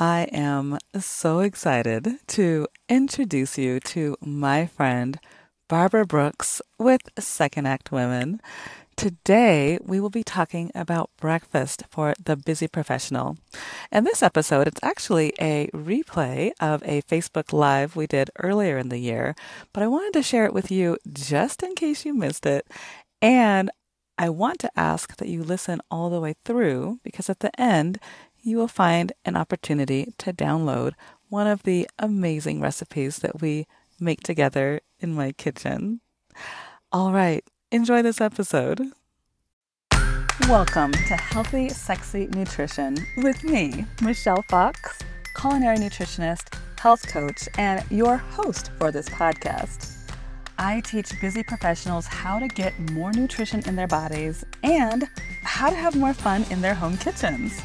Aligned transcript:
I 0.00 0.28
am 0.32 0.78
so 0.98 1.40
excited 1.40 2.20
to 2.28 2.66
introduce 2.88 3.58
you 3.58 3.80
to 3.80 4.16
my 4.22 4.64
friend 4.64 5.20
Barbara 5.68 6.06
Brooks 6.06 6.62
with 6.78 7.02
Second 7.18 7.66
Act 7.66 7.92
Women. 7.92 8.40
Today, 8.96 9.78
we 9.84 10.00
will 10.00 10.08
be 10.08 10.24
talking 10.24 10.72
about 10.74 11.10
breakfast 11.18 11.82
for 11.90 12.14
the 12.18 12.34
busy 12.34 12.66
professional. 12.66 13.36
In 13.92 14.04
this 14.04 14.22
episode, 14.22 14.66
it's 14.66 14.80
actually 14.82 15.34
a 15.38 15.68
replay 15.74 16.52
of 16.60 16.82
a 16.84 17.02
Facebook 17.02 17.52
Live 17.52 17.94
we 17.94 18.06
did 18.06 18.30
earlier 18.38 18.78
in 18.78 18.88
the 18.88 18.96
year, 18.96 19.34
but 19.74 19.82
I 19.82 19.86
wanted 19.88 20.14
to 20.14 20.22
share 20.22 20.46
it 20.46 20.54
with 20.54 20.70
you 20.70 20.96
just 21.12 21.62
in 21.62 21.74
case 21.74 22.06
you 22.06 22.14
missed 22.14 22.46
it. 22.46 22.66
And 23.20 23.70
I 24.16 24.28
want 24.28 24.58
to 24.60 24.70
ask 24.78 25.16
that 25.16 25.28
you 25.28 25.42
listen 25.42 25.80
all 25.90 26.10
the 26.10 26.20
way 26.20 26.34
through 26.44 27.00
because 27.02 27.30
at 27.30 27.40
the 27.40 27.58
end, 27.58 27.98
you 28.42 28.56
will 28.56 28.68
find 28.68 29.12
an 29.24 29.36
opportunity 29.36 30.12
to 30.18 30.32
download 30.32 30.94
one 31.28 31.46
of 31.46 31.62
the 31.62 31.88
amazing 31.98 32.60
recipes 32.60 33.18
that 33.18 33.40
we 33.40 33.66
make 33.98 34.22
together 34.22 34.80
in 34.98 35.14
my 35.14 35.32
kitchen. 35.32 36.00
All 36.92 37.12
right, 37.12 37.44
enjoy 37.70 38.02
this 38.02 38.20
episode. 38.20 38.80
Welcome 40.48 40.92
to 40.92 41.16
Healthy 41.16 41.68
Sexy 41.68 42.26
Nutrition 42.28 42.96
with 43.18 43.44
me, 43.44 43.84
Michelle 44.02 44.42
Fox, 44.48 44.98
culinary 45.38 45.76
nutritionist, 45.76 46.58
health 46.78 47.06
coach, 47.06 47.46
and 47.58 47.84
your 47.90 48.16
host 48.16 48.70
for 48.78 48.90
this 48.90 49.08
podcast. 49.10 49.96
I 50.58 50.80
teach 50.80 51.18
busy 51.20 51.42
professionals 51.42 52.06
how 52.06 52.38
to 52.38 52.48
get 52.48 52.78
more 52.92 53.12
nutrition 53.12 53.62
in 53.66 53.76
their 53.76 53.86
bodies 53.86 54.44
and 54.62 55.04
how 55.42 55.70
to 55.70 55.76
have 55.76 55.94
more 55.94 56.14
fun 56.14 56.44
in 56.50 56.60
their 56.60 56.74
home 56.74 56.96
kitchens. 56.96 57.60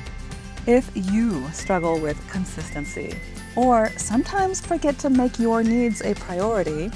If 0.67 0.89
you 0.95 1.47
struggle 1.51 1.99
with 1.99 2.17
consistency, 2.27 3.13
or 3.55 3.91
sometimes 3.97 4.59
forget 4.59 4.97
to 4.99 5.11
make 5.11 5.37
your 5.37 5.61
needs 5.61 6.01
a 6.01 6.15
priority, 6.15 6.89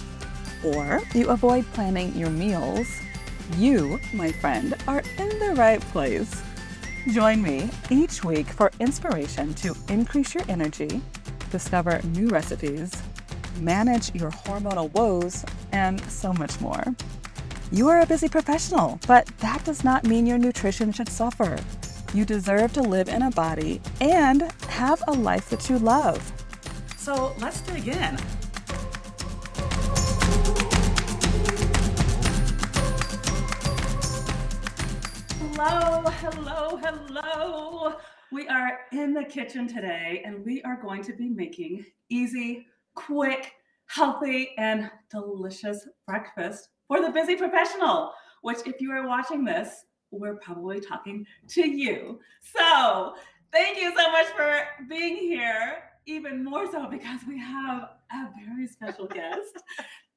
or 0.63 1.01
you 1.13 1.29
avoid 1.29 1.65
planning 1.73 2.15
your 2.15 2.31
meals, 2.31 2.87
you, 3.57 3.99
my 4.11 4.31
friend, 4.31 4.73
are 4.87 5.03
in 5.19 5.29
the 5.37 5.53
right 5.55 5.79
place. 5.79 6.41
Join 7.11 7.43
me 7.43 7.69
each 7.91 8.23
week 8.23 8.47
for 8.47 8.71
inspiration 8.79 9.53
to 9.55 9.75
increase 9.87 10.33
your 10.33 10.43
energy, 10.49 10.99
discover 11.51 12.01
new 12.05 12.27
recipes, 12.29 12.91
manage 13.59 14.15
your 14.15 14.31
hormonal 14.31 14.91
woes, 14.93 15.45
and 15.73 16.01
so 16.09 16.33
much 16.33 16.59
more. 16.59 16.83
You 17.71 17.87
are 17.87 18.01
a 18.01 18.07
busy 18.07 18.29
professional, 18.29 18.99
but 19.07 19.27
that 19.37 19.63
does 19.63 19.83
not 19.83 20.05
mean 20.05 20.25
your 20.25 20.39
nutrition 20.39 20.91
should 20.91 21.09
suffer. 21.09 21.55
You 22.11 22.25
deserve 22.25 22.73
to 22.73 22.81
live 22.81 23.07
in 23.07 23.21
a 23.21 23.29
body 23.29 23.79
and 24.01 24.51
have 24.67 25.03
a 25.07 25.11
life 25.11 25.47
that 25.51 25.69
you 25.69 25.77
love. 25.77 26.19
So 26.97 27.35
let's 27.39 27.61
dig 27.61 27.87
in. 27.87 28.17
Hello, 35.53 36.01
hello, 36.09 36.77
hello. 36.77 37.95
We 38.31 38.47
are 38.47 38.79
in 38.91 39.13
the 39.13 39.23
kitchen 39.23 39.67
today 39.67 40.23
and 40.25 40.43
we 40.43 40.63
are 40.63 40.81
going 40.81 41.03
to 41.03 41.13
be 41.13 41.29
making 41.29 41.85
easy, 42.09 42.65
quick, 42.95 43.51
healthy, 43.85 44.49
and 44.57 44.89
delicious 45.11 45.87
breakfast 46.07 46.69
for 46.87 47.01
the 47.01 47.11
busy 47.11 47.35
professional. 47.35 48.13
Which, 48.41 48.59
if 48.65 48.81
you 48.81 48.91
are 48.93 49.05
watching 49.05 49.43
this, 49.43 49.85
we're 50.11 50.35
probably 50.35 50.79
talking 50.79 51.25
to 51.49 51.67
you. 51.67 52.19
So, 52.41 53.15
thank 53.51 53.77
you 53.77 53.93
so 53.95 54.11
much 54.11 54.27
for 54.27 54.61
being 54.87 55.15
here. 55.15 55.83
Even 56.05 56.43
more 56.43 56.69
so 56.71 56.87
because 56.87 57.19
we 57.27 57.37
have 57.37 57.89
a 58.11 58.29
very 58.43 58.67
special 58.67 59.05
guest, 59.13 59.59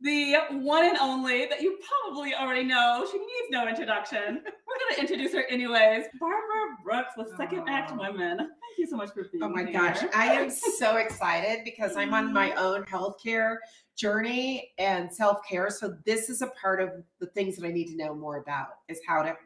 the 0.01 0.37
one 0.51 0.87
and 0.87 0.97
only 0.99 1.47
that 1.47 1.61
you 1.61 1.79
probably 2.03 2.35
already 2.35 2.65
know. 2.65 3.07
She 3.11 3.19
needs 3.19 3.51
no 3.51 3.69
introduction. 3.69 4.43
We're 4.43 4.79
going 4.79 4.95
to 4.95 5.01
introduce 5.01 5.33
her 5.35 5.45
anyways. 5.51 6.07
Barbara 6.19 6.77
Brooks 6.83 7.13
with 7.17 7.37
Second 7.37 7.69
Act 7.69 7.93
Women. 7.97 8.39
Thank 8.39 8.79
you 8.79 8.87
so 8.87 8.97
much 8.97 9.11
for 9.11 9.25
being 9.25 9.43
here. 9.43 9.45
Oh 9.45 9.49
my 9.49 9.71
gosh, 9.71 10.03
I 10.15 10.33
am 10.33 10.51
so 10.51 10.97
excited 10.97 11.61
because 11.65 11.97
I'm 11.97 12.15
on 12.15 12.33
my 12.33 12.51
mm-hmm. 12.51 12.59
own 12.59 12.85
healthcare 12.85 13.57
journey 13.97 14.73
and 14.79 15.13
self-care. 15.13 15.71
So 15.71 15.95
this 16.07 16.31
is 16.31 16.43
a 16.43 16.49
part 16.49 16.81
of 16.81 16.91
the 17.21 17.27
things 17.27 17.57
that 17.57 17.67
I 17.67 17.71
need 17.71 17.89
to 17.89 17.97
know 17.97 18.15
more 18.15 18.39
about 18.39 18.69
is 18.89 18.99
how 19.07 19.23
to 19.23 19.37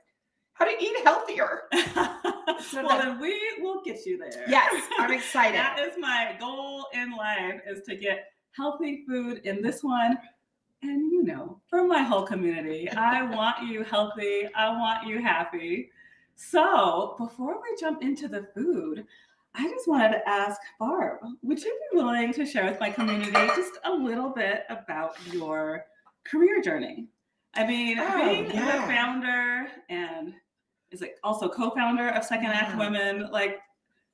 how 0.59 0.65
to 0.65 0.73
eat 0.83 0.97
healthier. 1.05 1.63
so 2.61 2.85
well, 2.85 2.99
then 2.99 3.21
we 3.21 3.39
will 3.61 3.83
get 3.83 4.07
you 4.07 4.19
there. 4.19 4.45
Yes, 4.49 4.89
I'm 4.99 5.13
excited. 5.13 5.55
that 5.55 5.79
is 5.79 5.97
my 5.99 6.35
goal 6.41 6.87
in 6.95 7.15
life 7.15 7.61
is 7.67 7.83
to 7.83 7.97
get 7.97 8.33
healthy 8.53 9.05
food 9.07 9.43
in 9.45 9.63
this 9.63 9.83
one. 9.83 10.19
And 10.83 11.13
you 11.13 11.25
know, 11.25 11.61
for 11.69 11.87
my 11.87 12.03
whole 12.03 12.23
community, 12.23 12.89
I 12.91 13.23
want 13.35 13.67
you 13.67 13.85
healthy. 13.85 14.49
I 14.55 14.71
want 14.71 15.07
you 15.07 15.21
happy. 15.21 15.91
So 16.37 17.17
before 17.19 17.57
we 17.63 17.77
jump 17.79 18.03
into 18.03 18.29
the 18.29 18.49
food, 18.55 19.05
I 19.55 19.69
just 19.71 19.89
wanted 19.89 20.13
to 20.13 20.29
ask 20.29 20.61
Barb, 20.79 21.21
would 21.43 21.63
you 21.63 21.79
be 21.91 21.99
willing 21.99 22.33
to 22.35 22.45
share 22.45 22.67
with 22.67 22.81
my 22.81 22.91
community 22.91 23.33
just 23.33 23.79
a 23.85 23.93
little 23.93 24.29
bit 24.31 24.65
about 24.69 25.17
your 25.33 25.85
career 26.25 26.61
journey? 26.63 27.09
I 27.55 27.67
mean, 27.67 27.99
oh, 27.99 28.25
being 28.25 28.51
yeah. 28.51 28.77
the 28.77 28.93
founder 28.93 29.69
and 29.89 30.35
is 30.91 31.01
like 31.01 31.17
also 31.23 31.49
co-founder 31.49 32.09
of 32.11 32.25
Second 32.25 32.47
Act 32.47 32.71
yeah. 32.71 32.79
Women. 32.79 33.31
Like, 33.31 33.59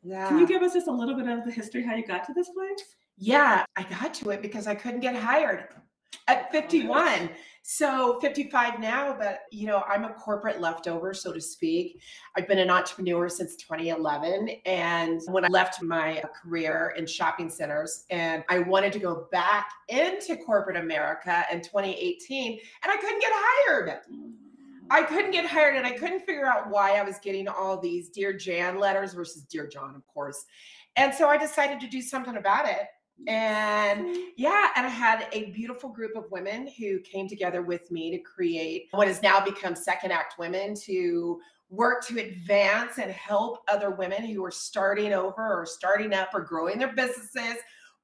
yeah. 0.03 0.29
can 0.29 0.39
you 0.39 0.47
give 0.47 0.63
us 0.63 0.73
just 0.73 0.89
a 0.89 0.93
little 0.93 1.15
bit 1.15 1.29
of 1.29 1.45
the 1.45 1.51
history 1.51 1.85
how 1.85 1.95
you 1.95 2.07
got 2.07 2.25
to 2.27 2.33
this 2.35 2.49
place? 2.51 2.97
Yeah, 3.17 3.65
I 3.77 3.83
got 3.85 4.15
to 4.15 4.31
it 4.31 4.43
because 4.43 4.67
I 4.67 4.75
couldn't 4.75 5.01
get 5.01 5.15
hired 5.15 5.69
at 6.29 6.51
51. 6.51 7.31
So 7.65 8.19
55 8.21 8.81
now, 8.81 9.15
but 9.17 9.43
you 9.53 9.69
know, 9.69 9.85
I'm 9.89 10.05
a 10.05 10.13
corporate 10.15 10.61
leftover, 10.61 11.15
so 11.15 11.33
to 11.33 11.41
speak. 11.41 12.01
I've 12.37 12.49
been 12.49 12.59
an 12.59 12.71
entrepreneur 12.71 13.29
since 13.29 13.55
2011. 13.57 14.49
And 14.67 15.21
when 15.29 15.45
I 15.45 15.49
left 15.49 15.81
my 15.81 16.23
career 16.43 16.95
in 16.97 17.07
shopping 17.07 17.49
centers 17.49 18.05
and 18.11 18.43
I 18.49 18.59
wanted 18.59 18.93
to 18.95 18.99
go 18.99 19.29
back 19.31 19.71
into 19.89 20.37
corporate 20.37 20.77
America 20.77 21.45
in 21.53 21.61
2018, 21.61 22.59
and 22.83 22.93
I 22.93 22.97
couldn't 22.97 23.21
get 23.21 23.31
hired. 23.33 24.01
Mm. 24.13 24.33
I 24.93 25.03
couldn't 25.03 25.31
get 25.31 25.47
hired 25.47 25.75
and 25.75 25.87
I 25.87 25.93
couldn't 25.93 26.21
figure 26.21 26.47
out 26.47 26.69
why 26.69 26.97
I 26.97 27.03
was 27.03 27.19
getting 27.19 27.49
all 27.49 27.81
these 27.81 28.11
Dear 28.11 28.35
Jan 28.35 28.79
letters 28.79 29.15
versus 29.15 29.43
Dear 29.45 29.67
John, 29.67 29.95
of 29.97 30.07
course. 30.07 30.45
And 30.97 31.15
so 31.15 31.29
I 31.29 31.39
decided 31.39 31.81
to 31.81 31.89
do 31.89 32.03
something 32.03 32.37
about 32.37 32.69
it. 32.69 32.89
And 33.27 34.17
yeah, 34.37 34.69
and 34.77 34.87
I 34.87 34.91
had 34.91 35.29
a 35.33 35.51
beautiful 35.53 35.89
group 35.89 36.15
of 36.15 36.31
women 36.31 36.69
who 36.79 36.99
came 37.01 37.27
together 37.27 37.63
with 37.63 37.91
me 37.91 38.11
to 38.11 38.19
create 38.19 38.89
what 38.91 39.09
has 39.09 39.23
now 39.23 39.43
become 39.43 39.75
Second 39.75 40.13
Act 40.13 40.35
Women 40.39 40.75
to 40.85 41.41
work 41.71 42.05
to 42.09 42.19
advance 42.19 42.99
and 42.99 43.11
help 43.11 43.61
other 43.69 43.93
women 43.93 44.27
who 44.27 44.45
are 44.45 44.51
starting 44.51 45.15
over 45.15 45.59
or 45.59 45.65
starting 45.65 46.13
up 46.13 46.29
or 46.35 46.43
growing 46.43 46.79
their 46.79 46.95
businesses 46.95 47.57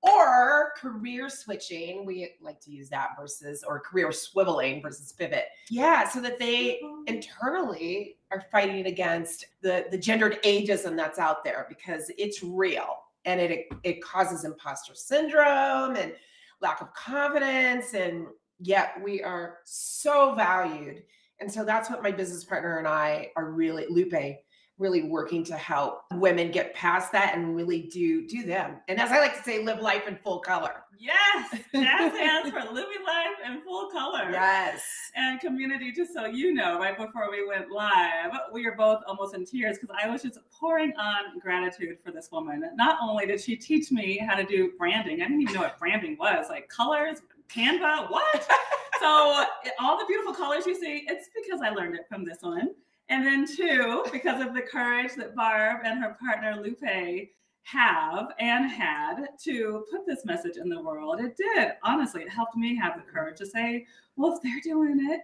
or 0.02 0.72
career 0.76 1.28
switching 1.28 2.06
we 2.06 2.30
like 2.40 2.60
to 2.60 2.70
use 2.70 2.88
that 2.88 3.10
versus 3.18 3.64
or 3.66 3.80
career 3.80 4.08
swiveling 4.08 4.82
versus 4.82 5.12
pivot. 5.12 5.46
Yeah 5.70 6.08
so 6.08 6.20
that 6.20 6.38
they 6.38 6.80
internally 7.06 8.16
are 8.30 8.44
fighting 8.52 8.86
against 8.86 9.46
the 9.62 9.86
the 9.90 9.98
gendered 9.98 10.42
ageism 10.44 10.96
that's 10.96 11.18
out 11.18 11.42
there 11.44 11.66
because 11.68 12.10
it's 12.16 12.42
real 12.42 12.96
and 13.24 13.40
it 13.40 13.66
it 13.82 14.02
causes 14.02 14.44
imposter 14.44 14.94
syndrome 14.94 15.96
and 15.96 16.12
lack 16.60 16.80
of 16.80 16.92
confidence 16.94 17.94
and 17.94 18.26
yet 18.60 19.00
we 19.02 19.22
are 19.22 19.58
so 19.64 20.34
valued. 20.34 21.02
And 21.40 21.50
so 21.50 21.64
that's 21.64 21.88
what 21.88 22.02
my 22.02 22.10
business 22.10 22.44
partner 22.44 22.78
and 22.78 22.86
i 22.86 23.30
are 23.36 23.50
really 23.50 23.86
lupe 23.88 24.38
really 24.78 25.02
working 25.02 25.44
to 25.44 25.56
help 25.56 26.04
women 26.14 26.50
get 26.50 26.74
past 26.74 27.12
that 27.12 27.34
and 27.36 27.56
really 27.56 27.82
do 27.82 28.26
do 28.26 28.44
them. 28.44 28.76
And 28.88 29.00
as 29.00 29.10
I 29.10 29.18
like 29.18 29.36
to 29.36 29.42
say, 29.42 29.62
live 29.62 29.80
life 29.80 30.06
in 30.06 30.16
full 30.16 30.40
color. 30.40 30.84
Yes, 31.00 31.54
that 31.72 32.12
stands 32.12 32.50
for 32.50 32.60
living 32.72 33.04
life 33.06 33.36
in 33.46 33.62
full 33.62 33.88
color. 33.90 34.30
Yes. 34.32 34.82
And 35.14 35.38
community, 35.40 35.92
just 35.92 36.12
so 36.12 36.26
you 36.26 36.52
know, 36.52 36.78
right 36.78 36.96
before 36.96 37.30
we 37.30 37.46
went 37.46 37.70
live, 37.70 38.32
we 38.52 38.64
were 38.64 38.74
both 38.74 39.02
almost 39.06 39.34
in 39.34 39.44
tears 39.44 39.78
because 39.78 39.94
I 40.02 40.08
was 40.08 40.22
just 40.22 40.38
pouring 40.50 40.92
on 40.96 41.38
gratitude 41.38 41.98
for 42.04 42.10
this 42.10 42.30
woman. 42.32 42.64
Not 42.74 42.98
only 43.00 43.26
did 43.26 43.40
she 43.40 43.54
teach 43.54 43.92
me 43.92 44.18
how 44.18 44.34
to 44.34 44.44
do 44.44 44.72
branding, 44.76 45.22
I 45.22 45.28
didn't 45.28 45.42
even 45.42 45.54
know 45.54 45.60
what 45.60 45.78
branding 45.78 46.16
was, 46.18 46.46
like 46.48 46.68
colors, 46.68 47.18
Canva, 47.48 48.10
what? 48.10 48.48
so 49.00 49.44
all 49.78 49.98
the 49.98 50.04
beautiful 50.06 50.34
colors 50.34 50.66
you 50.66 50.74
see, 50.74 51.04
it's 51.06 51.28
because 51.34 51.60
I 51.62 51.70
learned 51.70 51.94
it 51.94 52.06
from 52.08 52.24
this 52.24 52.38
one. 52.40 52.70
And 53.10 53.24
then 53.26 53.46
two, 53.46 54.04
because 54.12 54.44
of 54.44 54.54
the 54.54 54.60
courage 54.62 55.12
that 55.16 55.34
Barb 55.34 55.80
and 55.84 56.02
her 56.02 56.16
partner 56.20 56.56
Lupe 56.62 57.28
have 57.64 58.28
and 58.38 58.70
had 58.70 59.26
to 59.44 59.84
put 59.90 60.06
this 60.06 60.24
message 60.24 60.56
in 60.56 60.68
the 60.68 60.80
world. 60.80 61.20
It 61.20 61.36
did. 61.36 61.72
Honestly, 61.82 62.22
it 62.22 62.28
helped 62.30 62.56
me 62.56 62.76
have 62.76 62.96
the 62.96 63.10
courage 63.10 63.38
to 63.38 63.46
say, 63.46 63.86
well, 64.16 64.34
if 64.36 64.42
they're 64.42 64.60
doing 64.62 64.98
it, 65.10 65.20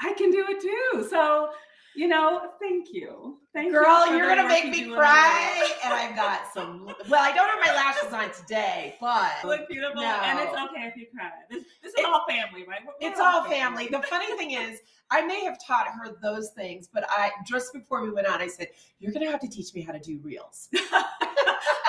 I 0.00 0.12
can 0.14 0.30
do 0.30 0.44
it 0.48 0.60
too. 0.60 1.08
So 1.10 1.50
You 1.96 2.06
know, 2.06 2.52
thank 2.60 2.92
you. 2.92 3.38
Thank 3.52 3.72
Girl, 3.72 4.04
you. 4.06 4.12
for 4.12 4.16
you're 4.18 4.28
gonna 4.28 4.46
make 4.46 4.66
me 4.66 4.78
do 4.78 4.84
in 4.84 4.90
the 4.90 4.96
cry, 4.96 5.68
and 5.82 5.92
I've 5.92 6.14
got 6.14 6.42
some. 6.54 6.84
Well, 7.08 7.20
I 7.24 7.32
don't 7.32 7.48
have 7.48 7.58
my 7.66 7.74
lashes 7.74 8.12
on 8.12 8.30
today, 8.40 8.94
but 9.00 9.32
look 9.44 9.68
beautiful, 9.68 10.02
and 10.02 10.38
it's 10.38 10.56
okay 10.70 10.86
if 10.86 10.96
you 10.96 11.06
cry. 11.12 11.30
This, 11.50 11.64
this 11.82 11.94
is 11.94 11.98
It- 11.98 12.04
all 12.04 12.24
family, 12.28 12.64
right? 12.68 12.82
We're- 12.84 12.94
it's 13.00 13.18
all 13.18 13.42
family. 13.44 13.88
The 13.88 14.02
funny 14.02 14.26
thing 14.36 14.52
is, 14.52 14.78
I 15.10 15.24
may 15.24 15.42
have 15.44 15.58
taught 15.64 15.88
her 15.88 16.16
those 16.22 16.50
things, 16.50 16.88
but 16.92 17.04
I 17.08 17.30
just 17.46 17.72
before 17.72 18.02
we 18.02 18.10
went 18.10 18.26
on, 18.26 18.40
I 18.42 18.46
said, 18.48 18.68
"You're 19.00 19.12
gonna 19.12 19.30
have 19.30 19.40
to 19.40 19.48
teach 19.48 19.72
me 19.74 19.80
how 19.82 19.92
to 19.92 19.98
do 19.98 20.18
reels." 20.22 20.68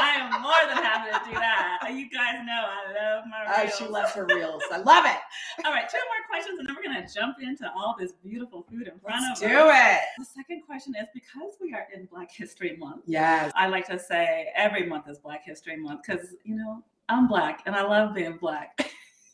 I 0.01 0.15
am 0.15 0.41
more 0.41 0.53
than 0.73 0.81
happy 0.81 1.11
to 1.11 1.29
do 1.29 1.35
that. 1.35 1.79
You 1.89 2.07
guys 2.09 2.35
know 2.45 2.65
I 2.67 2.93
love 3.15 3.23
my 3.29 3.45
Oh, 3.57 3.63
reels. 3.63 3.75
she 3.77 3.85
loves 3.87 4.11
her 4.11 4.25
reels. 4.29 4.61
I 4.71 4.77
love 4.77 5.05
it. 5.05 5.65
all 5.65 5.73
right, 5.73 5.89
two 5.89 5.97
more 5.97 6.27
questions, 6.29 6.59
and 6.59 6.67
then 6.69 6.75
we're 6.75 6.83
gonna 6.83 7.07
jump 7.13 7.37
into 7.41 7.69
all 7.75 7.95
this 7.99 8.13
beautiful 8.23 8.63
food 8.69 8.87
in 8.87 8.97
front 8.99 9.21
Let's 9.27 9.41
of 9.41 9.49
do 9.49 9.55
us. 9.57 9.95
it. 9.95 10.01
The 10.19 10.25
second 10.25 10.61
question 10.65 10.93
is 10.95 11.07
because 11.13 11.53
we 11.59 11.73
are 11.73 11.87
in 11.93 12.05
Black 12.05 12.31
History 12.31 12.77
Month. 12.77 13.01
Yes. 13.07 13.51
I 13.55 13.67
like 13.67 13.87
to 13.87 13.99
say 13.99 14.51
every 14.55 14.85
month 14.85 15.09
is 15.09 15.17
Black 15.19 15.43
History 15.43 15.75
Month 15.77 16.01
because 16.07 16.35
you 16.43 16.55
know 16.55 16.83
I'm 17.09 17.27
black 17.27 17.63
and 17.65 17.75
I 17.75 17.81
love 17.81 18.13
being 18.15 18.37
black. 18.37 18.79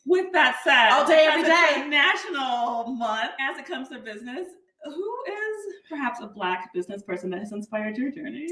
With 0.06 0.32
that 0.32 0.60
said, 0.62 0.90
All 0.90 1.06
day, 1.06 1.26
every 1.28 1.42
a 1.42 1.88
national 1.88 2.94
month 2.94 3.32
as 3.40 3.58
it 3.58 3.66
comes 3.66 3.88
to 3.88 3.98
business. 3.98 4.46
Who 4.84 5.16
is 5.26 5.74
perhaps 5.88 6.20
a 6.22 6.28
black 6.28 6.72
business 6.72 7.02
person 7.02 7.28
that 7.30 7.40
has 7.40 7.50
inspired 7.50 7.96
your 7.96 8.12
journey? 8.12 8.46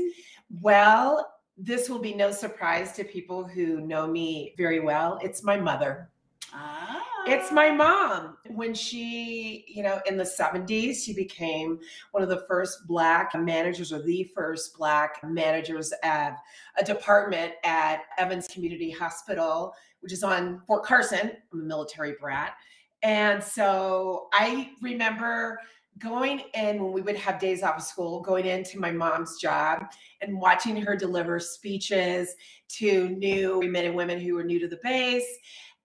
Well, 0.61 1.33
this 1.57 1.89
will 1.89 2.01
be 2.01 2.13
no 2.13 2.33
surprise 2.33 2.93
to 2.93 3.05
people 3.05 3.47
who 3.47 3.81
know 3.81 4.09
me 4.09 4.55
very 4.59 4.81
well. 4.81 5.21
It's 5.23 5.45
my 5.45 5.57
mother. 5.57 6.11
Ah, 6.53 7.03
It's 7.27 7.51
my 7.51 7.71
mom. 7.71 8.37
When 8.51 8.75
she, 8.75 9.65
you 9.69 9.83
know, 9.83 10.01
in 10.07 10.17
the 10.17 10.25
70s, 10.25 11.05
she 11.05 11.13
became 11.13 11.79
one 12.13 12.23
of 12.23 12.29
the 12.29 12.45
first 12.49 12.87
Black 12.87 13.33
managers 13.35 13.93
or 13.93 14.03
the 14.03 14.25
first 14.35 14.77
Black 14.77 15.21
managers 15.25 15.93
at 16.03 16.37
a 16.77 16.85
department 16.85 17.55
at 17.65 18.03
Evans 18.19 18.47
Community 18.47 18.91
Hospital, 18.91 19.75
which 20.05 20.13
is 20.13 20.23
on 20.23 20.61
Fort 20.67 20.85
Carson. 20.85 21.33
I'm 21.53 21.61
a 21.61 21.65
military 21.65 22.15
brat. 22.21 22.53
And 23.03 23.43
so 23.43 24.29
I 24.35 24.71
remember 24.83 25.59
going 25.99 26.43
in 26.53 26.83
when 26.83 26.93
we 26.93 27.01
would 27.01 27.17
have 27.17 27.39
days 27.39 27.63
off 27.63 27.79
of 27.79 27.83
school, 27.83 28.21
going 28.21 28.45
into 28.45 28.79
my 28.79 28.91
mom's 28.91 29.41
job 29.41 29.87
and 30.21 30.39
watching 30.39 30.77
her 30.77 30.95
deliver 30.95 31.41
speeches 31.41 32.35
to 32.69 33.09
new 33.09 33.63
men 33.63 33.87
and 33.87 33.95
women 33.95 34.21
who 34.21 34.35
were 34.35 34.45
new 34.45 34.59
to 34.59 34.69
the 34.69 34.79
base. 34.83 35.27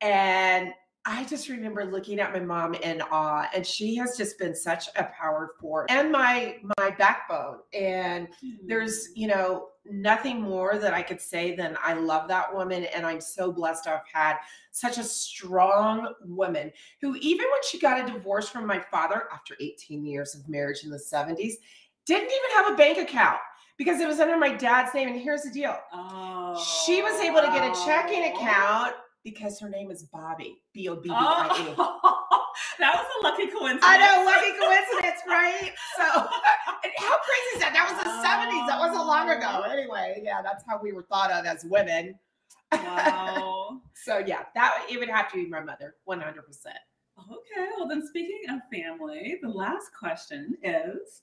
And 0.02 0.74
I 1.10 1.24
just 1.24 1.50
remember 1.50 1.86
looking 1.86 2.20
at 2.20 2.32
my 2.32 2.40
mom 2.40 2.76
in 2.76 3.02
awe, 3.02 3.48
and 3.56 3.66
she 3.66 3.96
has 3.96 4.16
just 4.16 4.38
been 4.38 4.56
such 4.56 4.90
a 4.96 5.06
power 5.06 5.56
force 5.60 5.88
and 5.90 6.12
my 6.12 6.58
my 6.78 6.92
backbone. 6.92 7.58
And 7.74 8.28
mm-hmm. 8.28 8.68
there's 8.68 9.10
you 9.16 9.28
know 9.28 9.70
nothing 9.90 10.40
more 10.40 10.78
that 10.78 10.94
I 10.94 11.02
could 11.02 11.20
say 11.20 11.56
than 11.56 11.76
I 11.84 11.94
love 11.94 12.28
that 12.28 12.54
woman, 12.54 12.86
and 12.94 13.08
I'm 13.08 13.22
so 13.22 13.52
blessed 13.52 13.88
I've 13.88 14.02
had 14.14 14.36
such 14.70 15.00
a 15.00 15.04
strong 15.04 16.14
woman 16.26 16.72
who, 17.02 17.16
even 17.16 17.46
when 17.46 17.64
she 17.68 17.80
got 17.80 18.08
a 18.08 18.14
divorce 18.14 18.48
from 18.48 18.68
my 18.68 18.80
father 18.80 19.24
after 19.34 19.56
18 19.60 20.06
years 20.06 20.36
of 20.36 20.48
marriage 20.48 20.84
in 20.84 20.92
the 20.92 21.02
70s, 21.12 21.54
didn't 22.06 22.30
even 22.30 22.56
have 22.56 22.74
a 22.74 22.78
bank 22.78 23.00
account 23.00 23.40
because 23.80 24.00
it 24.00 24.08
was 24.08 24.20
under 24.20 24.38
my 24.38 24.54
dad's 24.54 24.94
name. 24.94 25.10
And 25.10 25.20
here's 25.20 25.42
the 25.42 25.50
deal: 25.50 25.76
Oh, 25.92 26.64
she 26.86 27.02
was 27.02 27.20
able 27.20 27.42
to 27.42 27.48
get 27.48 27.64
a 27.64 27.84
checking 27.84 28.26
oh. 28.26 28.36
account 28.36 28.94
because 29.24 29.60
her 29.60 29.70
name 29.70 29.92
is 29.92 30.04
Bobbie, 30.04 30.62
B 30.74 30.88
O 30.90 30.96
B 30.96 31.10
B 31.10 31.16
I 31.16 31.68
E. 31.70 31.76
Oh, 31.78 32.46
that 32.80 32.96
was 32.96 33.06
a 33.20 33.24
lucky 33.24 33.48
coincidence. 33.48 33.84
I 33.86 33.98
know, 33.98 34.26
lucky 34.26 34.52
coincidence, 34.60 35.22
right? 35.28 35.74
So, 35.98 36.04
how 36.04 37.18
crazy 37.20 37.50
is 37.56 37.60
that? 37.60 37.72
That 37.74 37.92
was 37.92 38.04
the 38.04 38.10
70s. 38.10 38.68
That 38.68 38.80
wasn't 38.80 39.06
long 39.06 39.30
ago. 39.30 39.64
Oh. 39.66 39.72
Anyway, 39.72 40.22
yeah, 40.24 40.42
that's 40.42 40.64
how 40.68 40.80
we 40.82 40.94
were 40.94 41.04
thought 41.04 41.32
of 41.32 41.46
as 41.46 41.66
women. 41.66 42.18
Wow. 42.72 43.82
So, 44.02 44.20
yeah, 44.20 44.44
that 44.56 44.86
it 44.90 44.98
would 44.98 45.10
have 45.10 45.30
to 45.32 45.36
be 45.36 45.50
my 45.50 45.60
mother, 45.60 45.96
100%. 46.08 46.22
Okay, 47.20 47.70
well, 47.78 47.88
then 47.88 48.06
speaking 48.08 48.40
of 48.50 48.62
family, 48.72 49.38
the 49.42 49.50
last 49.50 49.92
question 49.94 50.56
is 50.64 51.22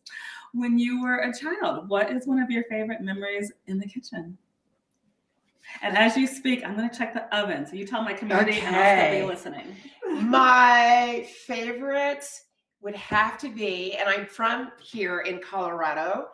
when 0.52 0.78
you 0.78 1.02
were 1.02 1.16
a 1.16 1.32
child, 1.32 1.88
what 1.88 2.10
is 2.10 2.26
one 2.26 2.38
of 2.38 2.50
your 2.50 2.64
favorite 2.64 3.00
memories 3.00 3.50
in 3.66 3.78
the 3.78 3.86
kitchen? 3.86 4.36
And 5.86 5.96
as 5.96 6.16
you 6.16 6.26
speak, 6.26 6.66
I'm 6.66 6.76
going 6.76 6.90
to 6.90 6.98
check 6.98 7.14
the 7.14 7.32
oven. 7.36 7.64
So 7.64 7.76
you 7.76 7.86
tell 7.86 8.02
my 8.02 8.12
community 8.12 8.58
and 8.58 8.74
I'll 8.74 9.08
still 9.08 9.20
be 9.20 9.26
listening. 9.26 9.76
My 10.28 11.28
favorite 11.46 12.24
would 12.82 12.96
have 12.96 13.38
to 13.38 13.48
be, 13.48 13.92
and 13.94 14.08
I'm 14.08 14.26
from 14.26 14.72
here 14.82 15.20
in 15.20 15.40
Colorado, 15.40 16.26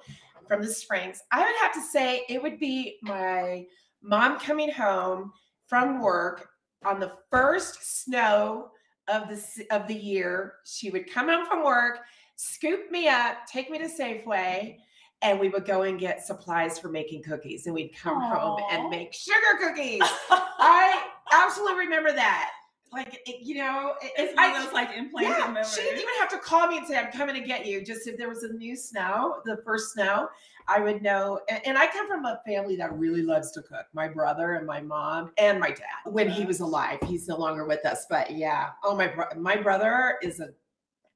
from 0.48 0.62
the 0.62 0.68
Springs. 0.68 1.22
I 1.32 1.40
would 1.40 1.54
have 1.60 1.74
to 1.74 1.82
say 1.82 2.24
it 2.30 2.42
would 2.42 2.58
be 2.58 2.96
my 3.02 3.66
mom 4.02 4.38
coming 4.38 4.70
home 4.70 5.32
from 5.66 6.00
work 6.00 6.48
on 6.84 6.98
the 6.98 7.12
first 7.30 8.04
snow 8.04 8.70
of 9.08 9.28
the 9.28 9.66
of 9.70 9.86
the 9.86 9.94
year. 9.94 10.54
She 10.64 10.88
would 10.88 11.12
come 11.12 11.28
home 11.28 11.46
from 11.46 11.62
work, 11.62 12.00
scoop 12.36 12.90
me 12.90 13.08
up, 13.08 13.46
take 13.46 13.70
me 13.70 13.78
to 13.78 13.88
Safeway, 13.88 14.76
and 15.22 15.38
we 15.38 15.48
would 15.48 15.64
go 15.64 15.82
and 15.82 15.98
get 15.98 16.24
supplies 16.24 16.78
for 16.78 16.88
making 16.88 17.22
cookies. 17.22 17.66
And 17.66 17.74
we'd 17.74 17.94
come 17.96 18.20
home 18.20 18.60
and 18.70 18.90
make 18.90 19.12
sugar 19.12 19.36
cookies. 19.60 20.00
I 20.30 21.08
absolutely 21.32 21.84
remember 21.84 22.12
that. 22.12 22.50
Like 22.92 23.22
it, 23.26 23.36
you 23.40 23.54
know, 23.54 23.94
it- 24.02 24.12
It's 24.18 24.36
one 24.36 24.54
of 24.54 24.62
those 24.64 24.72
like 24.74 24.90
implanted 24.96 25.38
yeah, 25.38 25.46
memories. 25.46 25.74
she 25.74 25.80
didn't 25.82 26.00
even 26.00 26.12
have 26.20 26.28
to 26.30 26.38
call 26.38 26.66
me 26.66 26.76
and 26.76 26.86
say, 26.86 26.96
I'm 26.98 27.10
coming 27.10 27.34
to 27.34 27.40
get 27.40 27.64
you. 27.64 27.82
Just 27.84 28.06
if 28.06 28.18
there 28.18 28.28
was 28.28 28.42
a 28.42 28.52
new 28.52 28.76
snow, 28.76 29.36
the 29.46 29.62
first 29.64 29.92
snow, 29.94 30.28
I 30.68 30.78
would 30.80 31.02
know. 31.02 31.40
And, 31.48 31.66
and 31.68 31.78
I 31.78 31.86
come 31.86 32.06
from 32.06 32.26
a 32.26 32.40
family 32.46 32.76
that 32.76 32.92
really 32.92 33.22
loves 33.22 33.50
to 33.52 33.62
cook. 33.62 33.86
My 33.94 34.08
brother 34.08 34.56
and 34.56 34.66
my 34.66 34.82
mom 34.82 35.32
and 35.38 35.58
my 35.58 35.70
dad 35.70 36.12
when 36.12 36.28
he 36.28 36.44
was 36.44 36.60
alive. 36.60 36.98
He's 37.06 37.26
no 37.28 37.36
longer 37.38 37.64
with 37.64 37.84
us, 37.86 38.04
but 38.10 38.32
yeah. 38.32 38.70
Oh, 38.84 38.94
my 38.94 39.10
my 39.38 39.56
brother 39.56 40.18
is 40.22 40.40
a 40.40 40.50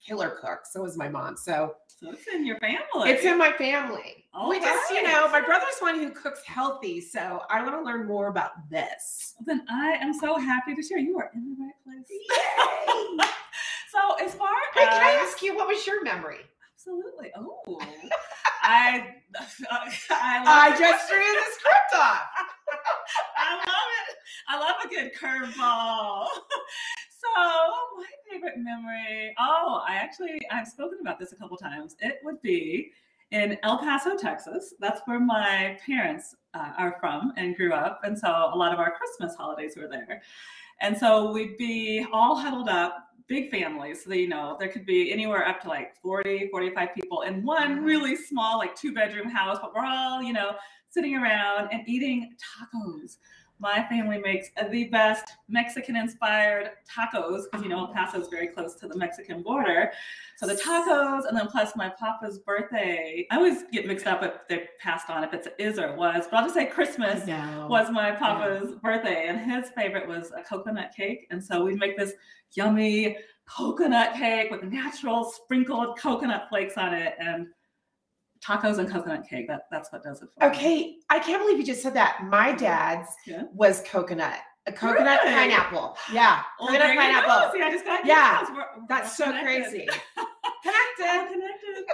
killer 0.06 0.38
cook. 0.40 0.60
So 0.70 0.84
is 0.84 0.96
my 0.96 1.08
mom. 1.08 1.36
So 1.36 1.74
so 1.98 2.10
it's 2.10 2.26
in 2.28 2.46
your 2.46 2.58
family. 2.58 3.10
it's 3.10 3.24
in 3.24 3.38
my 3.38 3.52
family. 3.52 4.24
All 4.34 4.50
we 4.50 4.60
just, 4.60 4.90
you 4.92 5.02
know, 5.02 5.30
my 5.30 5.40
brother's 5.40 5.78
one 5.78 5.98
who 5.98 6.10
cooks 6.10 6.42
healthy. 6.44 7.00
So 7.00 7.40
I 7.48 7.62
want 7.62 7.74
to 7.74 7.82
learn 7.82 8.06
more 8.06 8.28
about 8.28 8.50
this. 8.70 9.34
Then 9.46 9.64
I 9.70 9.92
am 10.00 10.12
so 10.12 10.36
happy 10.36 10.74
to 10.74 10.82
share. 10.82 10.98
You 10.98 11.18
are 11.18 11.30
in 11.34 11.56
the 11.56 11.64
right 11.64 11.74
place. 11.84 13.30
So 13.96 14.14
as 14.22 14.34
far 14.34 14.50
Wait, 14.76 14.82
as 14.82 14.88
can 14.90 15.02
I 15.02 15.12
ask 15.22 15.40
you 15.40 15.56
what 15.56 15.68
was 15.68 15.86
your 15.86 16.04
memory? 16.04 16.40
absolutely, 16.86 17.30
oh, 17.36 17.78
I, 18.62 19.06
I, 19.30 19.96
I 20.10 20.76
just 20.78 21.08
threw 21.08 21.18
the 21.18 21.46
script 21.52 21.94
off. 21.94 22.20
I 23.38 23.56
love 23.56 23.88
it. 24.08 24.16
I 24.48 24.58
love 24.58 24.76
a 24.84 24.88
good 24.88 25.12
curveball. 25.18 26.26
So 27.34 27.42
my 27.96 28.04
favorite 28.30 28.58
memory. 28.58 29.34
Oh, 29.38 29.82
I 29.86 29.96
actually 29.96 30.40
I've 30.50 30.68
spoken 30.68 30.98
about 31.00 31.18
this 31.18 31.32
a 31.32 31.36
couple 31.36 31.56
times. 31.56 31.96
It 32.00 32.18
would 32.24 32.40
be 32.42 32.92
in 33.30 33.58
El 33.62 33.78
Paso, 33.78 34.16
Texas. 34.16 34.74
That's 34.78 35.00
where 35.06 35.20
my 35.20 35.78
parents 35.84 36.34
uh, 36.54 36.72
are 36.78 36.96
from 37.00 37.32
and 37.36 37.56
grew 37.56 37.72
up, 37.72 38.00
and 38.04 38.18
so 38.18 38.28
a 38.28 38.56
lot 38.56 38.72
of 38.72 38.78
our 38.78 38.92
Christmas 38.92 39.34
holidays 39.36 39.76
were 39.76 39.88
there. 39.88 40.22
And 40.80 40.96
so 40.96 41.32
we'd 41.32 41.56
be 41.56 42.06
all 42.12 42.36
huddled 42.36 42.68
up, 42.68 43.08
big 43.28 43.50
families. 43.50 44.04
So, 44.04 44.10
that, 44.10 44.18
you 44.18 44.28
know, 44.28 44.56
there 44.60 44.68
could 44.68 44.86
be 44.86 45.12
anywhere 45.12 45.48
up 45.48 45.60
to 45.62 45.68
like 45.68 45.96
40, 46.02 46.48
45 46.50 46.94
people 46.94 47.22
in 47.22 47.42
one 47.44 47.82
really 47.82 48.14
small, 48.14 48.58
like 48.58 48.74
two 48.76 48.92
bedroom 48.92 49.28
house, 49.28 49.58
but 49.60 49.74
we're 49.74 49.84
all, 49.84 50.22
you 50.22 50.32
know, 50.32 50.52
sitting 50.90 51.16
around 51.16 51.68
and 51.72 51.82
eating 51.88 52.34
tacos. 52.36 53.16
My 53.58 53.86
family 53.88 54.18
makes 54.18 54.48
the 54.70 54.84
best 54.84 55.24
Mexican 55.48 55.96
inspired 55.96 56.72
tacos 56.86 57.44
because, 57.44 57.62
you 57.62 57.68
know, 57.70 57.86
El 57.86 57.94
Paso 57.94 58.20
is 58.20 58.28
very 58.28 58.48
close 58.48 58.74
to 58.76 58.86
the 58.86 58.96
Mexican 58.96 59.42
border. 59.42 59.92
So 60.36 60.46
the 60.46 60.54
tacos, 60.54 61.26
and 61.26 61.36
then 61.36 61.46
plus 61.46 61.74
my 61.74 61.88
papa's 61.88 62.38
birthday. 62.38 63.26
I 63.30 63.36
always 63.36 63.64
get 63.72 63.86
mixed 63.86 64.06
up 64.06 64.22
if 64.22 64.32
they 64.48 64.68
passed 64.78 65.08
on 65.08 65.24
if 65.24 65.32
it's 65.32 65.48
is 65.58 65.78
or 65.78 65.96
was, 65.96 66.26
but 66.30 66.36
I'll 66.36 66.44
just 66.44 66.54
say 66.54 66.66
Christmas 66.66 67.26
was 67.68 67.90
my 67.90 68.12
papa's 68.12 68.74
birthday, 68.74 69.26
and 69.28 69.38
his 69.40 69.70
favorite 69.70 70.06
was 70.06 70.32
a 70.36 70.42
coconut 70.42 70.92
cake. 70.94 71.26
And 71.30 71.42
so 71.42 71.64
we'd 71.64 71.78
make 71.78 71.96
this 71.96 72.12
yummy 72.54 73.16
coconut 73.48 74.14
cake 74.14 74.50
with 74.50 74.64
natural 74.64 75.24
sprinkled 75.24 75.98
coconut 75.98 76.46
flakes 76.50 76.76
on 76.76 76.92
it, 76.92 77.14
and 77.18 77.46
tacos 78.46 78.78
and 78.78 78.90
coconut 78.90 79.26
cake. 79.28 79.48
That 79.48 79.62
that's 79.70 79.90
what 79.92 80.02
does 80.02 80.22
it 80.22 80.28
for 80.38 80.48
me. 80.48 80.54
Okay, 80.54 80.96
I 81.10 81.18
can't 81.18 81.42
believe 81.42 81.58
you 81.58 81.64
just 81.64 81.82
said 81.82 81.94
that. 81.94 82.20
My 82.24 82.52
dad's 82.52 83.08
Yeah. 83.26 83.42
was 83.52 83.82
coconut, 83.82 84.38
a 84.66 84.72
coconut 84.72 85.20
Really? 85.24 85.34
pineapple. 85.34 85.96
Yeah, 86.12 86.42
Well, 86.60 86.68
coconut 86.68 86.88
you 86.88 86.94
go. 86.94 87.00
pineapple. 87.00 87.52
See, 87.52 87.62
I 87.62 87.70
just 87.70 87.84
got 87.84 88.04
Yeah, 88.06 88.42
we're- 88.52 88.64
we're 88.76 88.86
That's 88.88 89.16
so 89.16 89.24
connected. 89.26 89.62
crazy. 89.70 89.88
Connected. 90.62 91.32
connected. 91.32 91.84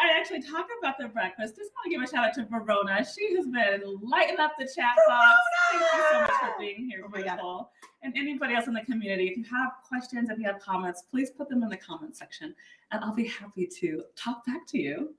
I 0.00 0.18
actually 0.18 0.40
talk 0.42 0.66
about 0.80 0.96
the 0.98 1.08
breakfast, 1.08 1.56
just 1.56 1.70
want 1.74 1.84
to 1.84 1.90
give 1.90 2.00
a 2.02 2.06
shout 2.06 2.28
out 2.28 2.34
to 2.34 2.46
Verona. 2.46 3.04
She 3.04 3.34
has 3.36 3.46
been 3.46 3.82
lighting 4.02 4.38
up 4.40 4.52
the 4.58 4.64
chat 4.64 4.94
box. 5.06 5.36
Thank 5.72 5.82
you 5.82 6.02
so 6.12 6.20
much 6.22 6.30
for 6.40 6.54
being 6.58 6.88
here, 6.88 7.02
Oh 7.04 7.08
beautiful. 7.10 7.70
and 8.02 8.14
anybody 8.16 8.54
else 8.54 8.66
in 8.66 8.72
the 8.72 8.80
community, 8.82 9.28
if 9.28 9.36
you 9.36 9.44
have 9.54 9.72
questions, 9.86 10.30
if 10.30 10.38
you 10.38 10.44
have 10.46 10.58
comments, 10.58 11.02
please 11.10 11.30
put 11.30 11.50
them 11.50 11.62
in 11.62 11.68
the 11.68 11.76
comment 11.76 12.16
section 12.16 12.54
and 12.92 13.04
I'll 13.04 13.14
be 13.14 13.26
happy 13.26 13.66
to 13.66 14.02
talk 14.16 14.46
back 14.46 14.66
to 14.68 14.78
you. 14.78 15.14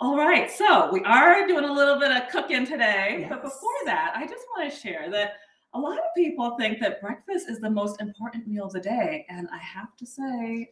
All 0.00 0.16
right, 0.16 0.50
so 0.50 0.90
we 0.90 1.00
are 1.02 1.46
doing 1.46 1.64
a 1.64 1.72
little 1.72 2.00
bit 2.00 2.10
of 2.10 2.28
cooking 2.30 2.64
today, 2.66 3.26
but 3.28 3.42
before 3.42 3.70
that, 3.84 4.14
I 4.16 4.26
just 4.26 4.44
want 4.56 4.72
to 4.72 4.76
share 4.76 5.10
that 5.10 5.34
a 5.74 5.78
lot 5.78 5.98
of 5.98 6.04
people 6.16 6.56
think 6.58 6.80
that 6.80 7.00
breakfast 7.00 7.48
is 7.50 7.60
the 7.60 7.70
most 7.70 8.00
important 8.00 8.46
meal 8.48 8.64
of 8.66 8.72
the 8.72 8.80
day, 8.80 9.26
and 9.28 9.48
I 9.52 9.58
have 9.58 9.94
to 9.96 10.06
say, 10.06 10.70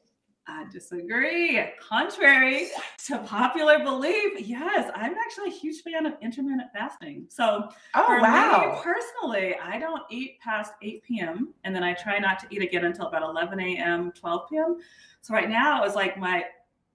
I 0.49 0.67
disagree. 0.73 1.63
Contrary 1.81 2.69
to 3.07 3.19
popular 3.19 3.79
belief, 3.79 4.41
yes, 4.41 4.91
I'm 4.95 5.15
actually 5.15 5.49
a 5.49 5.53
huge 5.53 5.83
fan 5.83 6.05
of 6.05 6.15
intermittent 6.21 6.69
fasting. 6.73 7.27
So, 7.29 7.69
Oh 7.95 8.07
for 8.07 8.17
me 8.17 8.23
wow. 8.23 8.81
personally, 8.83 9.55
I 9.63 9.79
don't 9.79 10.03
eat 10.11 10.41
past 10.41 10.73
8 10.83 11.03
p.m. 11.05 11.55
and 11.65 11.75
then 11.75 11.85
I 11.85 11.95
try 11.95 12.19
not 12.19 12.39
to 12.41 12.47
eat 12.51 12.61
again 12.61 12.85
until 12.85 13.07
about 13.07 13.23
11 13.23 13.61
a.m., 13.61 14.13
12 14.13 14.49
p.m. 14.51 14.77
So 15.21 15.33
right 15.33 15.49
now 15.49 15.85
is 15.85 15.95
like 15.95 16.19
my 16.19 16.45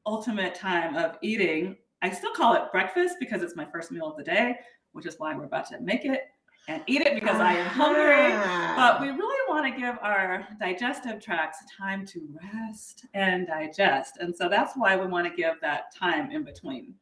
ultimate 0.05 0.53
time 0.53 0.95
of 0.95 1.17
eating. 1.21 1.77
I 2.01 2.11
still 2.11 2.33
call 2.33 2.53
it 2.53 2.71
breakfast 2.71 3.15
because 3.19 3.41
it's 3.41 3.55
my 3.55 3.65
first 3.65 3.91
meal 3.91 4.07
of 4.07 4.17
the 4.17 4.23
day, 4.23 4.57
which 4.91 5.05
is 5.05 5.15
why 5.19 5.35
we're 5.35 5.45
about 5.45 5.67
to 5.69 5.79
make 5.79 6.03
it 6.05 6.29
and 6.67 6.83
eat 6.87 7.01
it 7.01 7.15
because 7.15 7.39
I 7.39 7.53
am 7.53 7.67
hungry. 7.67 8.29
But 8.75 8.95
ah. 8.95 8.99
we 9.01 9.09
really 9.09 9.36
want 9.49 9.65
to 9.73 9.79
give 9.79 9.97
our 10.01 10.47
digestive 10.59 11.21
tracts 11.21 11.59
time 11.77 12.05
to 12.07 12.21
rest 12.53 13.05
and 13.13 13.47
digest. 13.47 14.17
And 14.19 14.35
so 14.35 14.49
that's 14.49 14.73
why 14.75 14.95
we 14.95 15.07
want 15.07 15.27
to 15.27 15.33
give 15.35 15.55
that 15.61 15.93
time 15.95 16.31
in 16.31 16.43
between. 16.43 16.93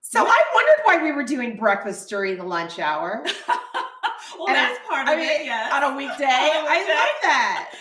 So 0.00 0.24
I 0.26 0.40
wondered 0.54 0.80
why 0.84 1.02
we 1.02 1.12
were 1.12 1.24
doing 1.24 1.56
breakfast 1.56 2.08
during 2.08 2.36
the 2.36 2.44
lunch 2.44 2.78
hour 2.78 3.24
well, 4.38 4.48
And 4.48 4.56
I- 4.56 4.68
that's 4.68 4.88
part 4.88 5.08
of 5.08 5.14
I 5.14 5.16
mean, 5.16 5.28
it, 5.28 5.44
yes. 5.44 5.72
on 5.72 5.82
a 5.92 5.96
weekday. 5.96 6.24
On 6.24 6.64
a 6.66 6.68
I 6.68 6.76
weekday. 6.78 6.94
love 6.94 7.08
that. 7.22 7.72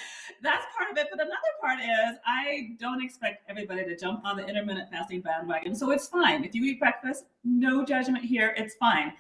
That's 0.42 0.66
part 0.78 0.92
of 0.92 0.98
it. 0.98 1.08
But 1.12 1.20
another 1.22 1.36
part 1.62 1.80
is 1.80 2.18
I 2.26 2.76
don't 2.80 3.04
expect 3.04 3.44
everybody 3.50 3.84
to 3.86 3.96
jump 3.96 4.22
on 4.26 4.38
the 4.38 4.46
intermittent 4.46 4.90
fasting 4.92 5.22
bandwagon. 5.22 5.74
So 5.76 5.92
it's 5.92 6.08
fine. 6.08 6.44
If 6.44 6.54
you 6.54 6.64
eat 6.66 6.80
breakfast, 6.80 7.26
no 7.44 7.84
judgment 7.86 8.24
here. 8.26 8.54
It's 8.58 8.76
fine. 8.76 9.14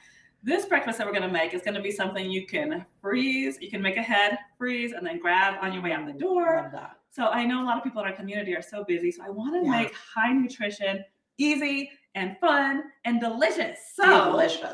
This 0.45 0.65
breakfast 0.67 0.99
that 0.99 1.07
we're 1.07 1.11
going 1.13 1.23
to 1.23 1.27
make 1.33 1.55
is 1.55 1.63
going 1.63 1.73
to 1.73 1.81
be 1.81 1.89
something 1.91 2.29
you 2.29 2.45
can 2.45 2.85
freeze, 3.01 3.57
you 3.59 3.69
can 3.71 3.81
make 3.81 3.97
ahead, 3.97 4.37
freeze, 4.59 4.91
and 4.91 5.05
then 5.05 5.17
grab 5.17 5.55
on 5.59 5.73
your 5.73 5.81
way 5.81 5.91
out 5.91 6.05
the 6.05 6.13
door. 6.13 6.61
Love 6.61 6.71
that. 6.71 6.97
So 7.09 7.29
I 7.29 7.45
know 7.45 7.63
a 7.63 7.65
lot 7.65 7.77
of 7.77 7.83
people 7.83 7.99
in 8.03 8.07
our 8.07 8.13
community 8.15 8.55
are 8.55 8.61
so 8.61 8.83
busy. 8.83 9.09
So 9.11 9.23
I 9.25 9.29
want 9.29 9.55
to 9.55 9.65
Yeah. 9.65 9.71
make 9.81 9.93
high 9.95 10.31
nutrition 10.33 11.03
easy 11.39 11.89
and 12.13 12.37
fun 12.39 12.83
and 13.05 13.19
delicious. 13.19 13.79
So 13.95 14.05
Delicious. 14.31 14.71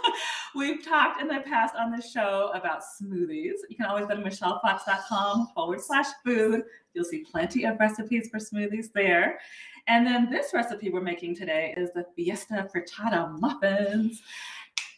we've 0.56 0.82
talked 0.82 1.20
in 1.20 1.28
the 1.28 1.40
past 1.40 1.74
on 1.76 1.90
the 1.90 2.00
show 2.00 2.50
about 2.54 2.80
smoothies. 2.80 3.58
You 3.68 3.76
can 3.76 3.84
always 3.86 4.06
go 4.06 4.16
to 4.16 4.22
michellefox.com 4.22 5.48
forward 5.54 5.82
slash 5.82 6.06
food. 6.24 6.62
You'll 6.94 7.04
see 7.04 7.24
plenty 7.30 7.64
of 7.64 7.78
recipes 7.78 8.28
for 8.30 8.38
smoothies 8.38 8.86
there. 8.94 9.38
And 9.86 10.06
then 10.06 10.30
this 10.30 10.52
recipe 10.54 10.90
we're 10.90 11.00
making 11.00 11.36
today 11.36 11.74
is 11.76 11.90
the 11.94 12.06
Fiesta 12.16 12.68
Frittata 12.74 13.38
muffins. 13.38 14.22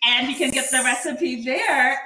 And 0.04 0.28
you 0.28 0.34
can 0.36 0.50
get 0.50 0.70
the 0.70 0.78
recipe 0.78 1.42
there 1.44 1.98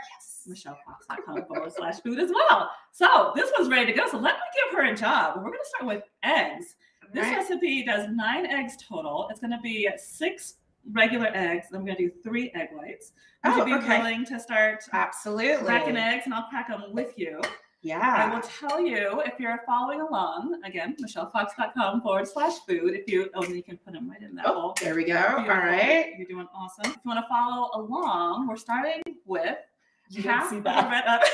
michellefox.com 0.48 1.44
forward 1.46 1.72
slash 1.72 2.00
food 2.00 2.18
as 2.20 2.30
well. 2.30 2.70
So 2.92 3.32
this 3.34 3.50
one's 3.58 3.70
ready 3.70 3.86
to 3.86 3.92
go. 3.92 4.08
So 4.08 4.16
let 4.18 4.34
me 4.36 4.40
give 4.54 4.78
her 4.78 4.84
a 4.86 4.94
job. 4.94 5.36
We're 5.36 5.42
going 5.50 5.54
to 5.54 5.68
start 5.76 5.86
with 5.86 6.02
eggs. 6.22 6.76
This 7.12 7.24
Right. 7.24 7.36
recipe 7.38 7.84
does 7.84 8.08
nine 8.10 8.46
eggs 8.46 8.76
total. 8.76 9.28
It's 9.30 9.40
going 9.40 9.50
to 9.52 9.60
be 9.62 9.88
six 9.96 10.54
regular 10.92 11.30
eggs. 11.34 11.66
I'm 11.72 11.84
going 11.84 11.96
to 11.96 12.08
do 12.08 12.12
three 12.22 12.50
egg 12.54 12.68
whites. 12.72 13.12
Would 13.44 13.54
Oh, 13.54 13.56
you 13.58 13.64
be 13.64 13.74
okay. 13.74 13.98
willing 13.98 14.24
to 14.26 14.38
start 14.40 14.84
Absolutely. 14.92 15.64
cracking 15.64 15.96
eggs 15.96 16.22
and 16.26 16.34
I'll 16.34 16.48
pack 16.50 16.68
them 16.68 16.82
with 16.92 17.12
you? 17.16 17.40
I 17.84 18.34
will 18.34 18.40
tell 18.42 18.80
you 18.80 19.20
if 19.24 19.34
you're 19.38 19.60
following 19.66 20.00
along, 20.00 20.60
again, 20.64 20.96
michellefox.com 21.00 22.00
forward 22.02 22.26
slash 22.26 22.54
food. 22.66 22.94
If 22.94 23.08
you, 23.08 23.30
oh, 23.34 23.44
you 23.44 23.62
can 23.62 23.76
put 23.78 23.92
them 23.92 24.10
right 24.10 24.20
in 24.22 24.34
that 24.36 24.46
Oh, 24.48 24.54
bowl. 24.54 24.74
there 24.82 24.94
we 24.96 25.04
go. 25.04 25.16
All 25.16 25.36
Beautiful. 25.36 25.54
right. 25.54 26.12
You're 26.18 26.26
doing 26.26 26.48
awesome. 26.54 26.86
If 26.90 26.96
you 26.96 27.00
want 27.10 27.20
to 27.24 27.28
follow 27.28 27.70
along, 27.74 28.48
we're 28.48 28.56
starting 28.56 29.02
with 29.24 29.56
You 30.10 30.22
half 30.24 30.50
see 30.50 30.58
that. 30.60 30.84
the 30.84 30.90
red 30.90 31.04
up. 31.06 31.22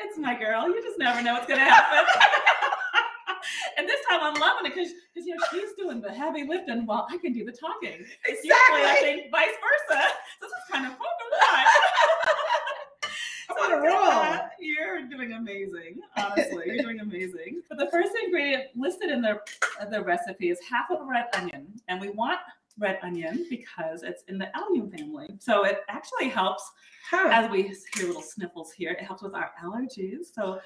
it's 0.00 0.18
my 0.18 0.34
girl. 0.38 0.68
You 0.68 0.80
just 0.82 0.98
never 0.98 1.22
know 1.22 1.34
what's 1.34 1.46
gonna 1.46 1.60
happen. 1.64 2.04
and 3.78 3.88
this 3.88 4.00
time 4.08 4.20
I'm 4.22 4.34
loving 4.34 4.66
it 4.66 4.74
because 4.74 4.92
you 5.26 5.34
know 5.34 5.42
she's 5.52 5.72
doing 5.76 6.00
the 6.00 6.12
heavy 6.12 6.44
lifting 6.44 6.86
while 6.86 7.06
I 7.10 7.16
can 7.18 7.32
do 7.32 7.44
the 7.44 7.50
talking. 7.52 8.04
It's 8.24 8.44
Usually 8.44 8.52
I 8.52 8.78
Exactly. 8.98 9.10
think 9.20 9.30
vice 9.32 9.48
versa. 9.48 10.02
So 10.40 10.46
this 10.46 10.50
is 10.50 10.64
kind 10.70 10.86
of 10.86 10.92
fun 10.92 11.00
to. 11.00 11.04
I'm 13.50 13.56
on 13.58 13.72
a 13.72 13.76
roll. 13.82 14.03
You're 14.64 15.06
doing 15.08 15.32
amazing. 15.32 16.00
Honestly, 16.16 16.62
you're 16.66 16.82
doing 16.82 17.00
amazing. 17.00 17.60
But 17.68 17.78
the 17.78 17.88
first 17.90 18.12
ingredient 18.24 18.64
listed 18.74 19.10
in 19.10 19.20
the 19.20 19.38
the 19.90 20.02
recipe 20.02 20.48
is 20.50 20.58
half 20.68 20.90
of 20.90 21.00
a 21.02 21.04
red 21.04 21.26
onion, 21.34 21.66
and 21.88 22.00
we 22.00 22.08
want 22.08 22.38
red 22.78 22.98
onion 23.02 23.46
because 23.50 24.02
it's 24.02 24.22
in 24.28 24.38
the 24.38 24.48
allium 24.56 24.90
family. 24.90 25.28
So 25.38 25.64
it 25.64 25.80
actually 25.88 26.28
helps 26.28 26.68
Huh. 27.10 27.28
as 27.30 27.50
we 27.50 27.62
hear 27.94 28.06
little 28.06 28.22
sniffles 28.22 28.72
here. 28.72 28.92
It 28.92 29.02
helps 29.02 29.22
with 29.22 29.34
our 29.34 29.50
allergies. 29.62 30.32
So 30.34 30.58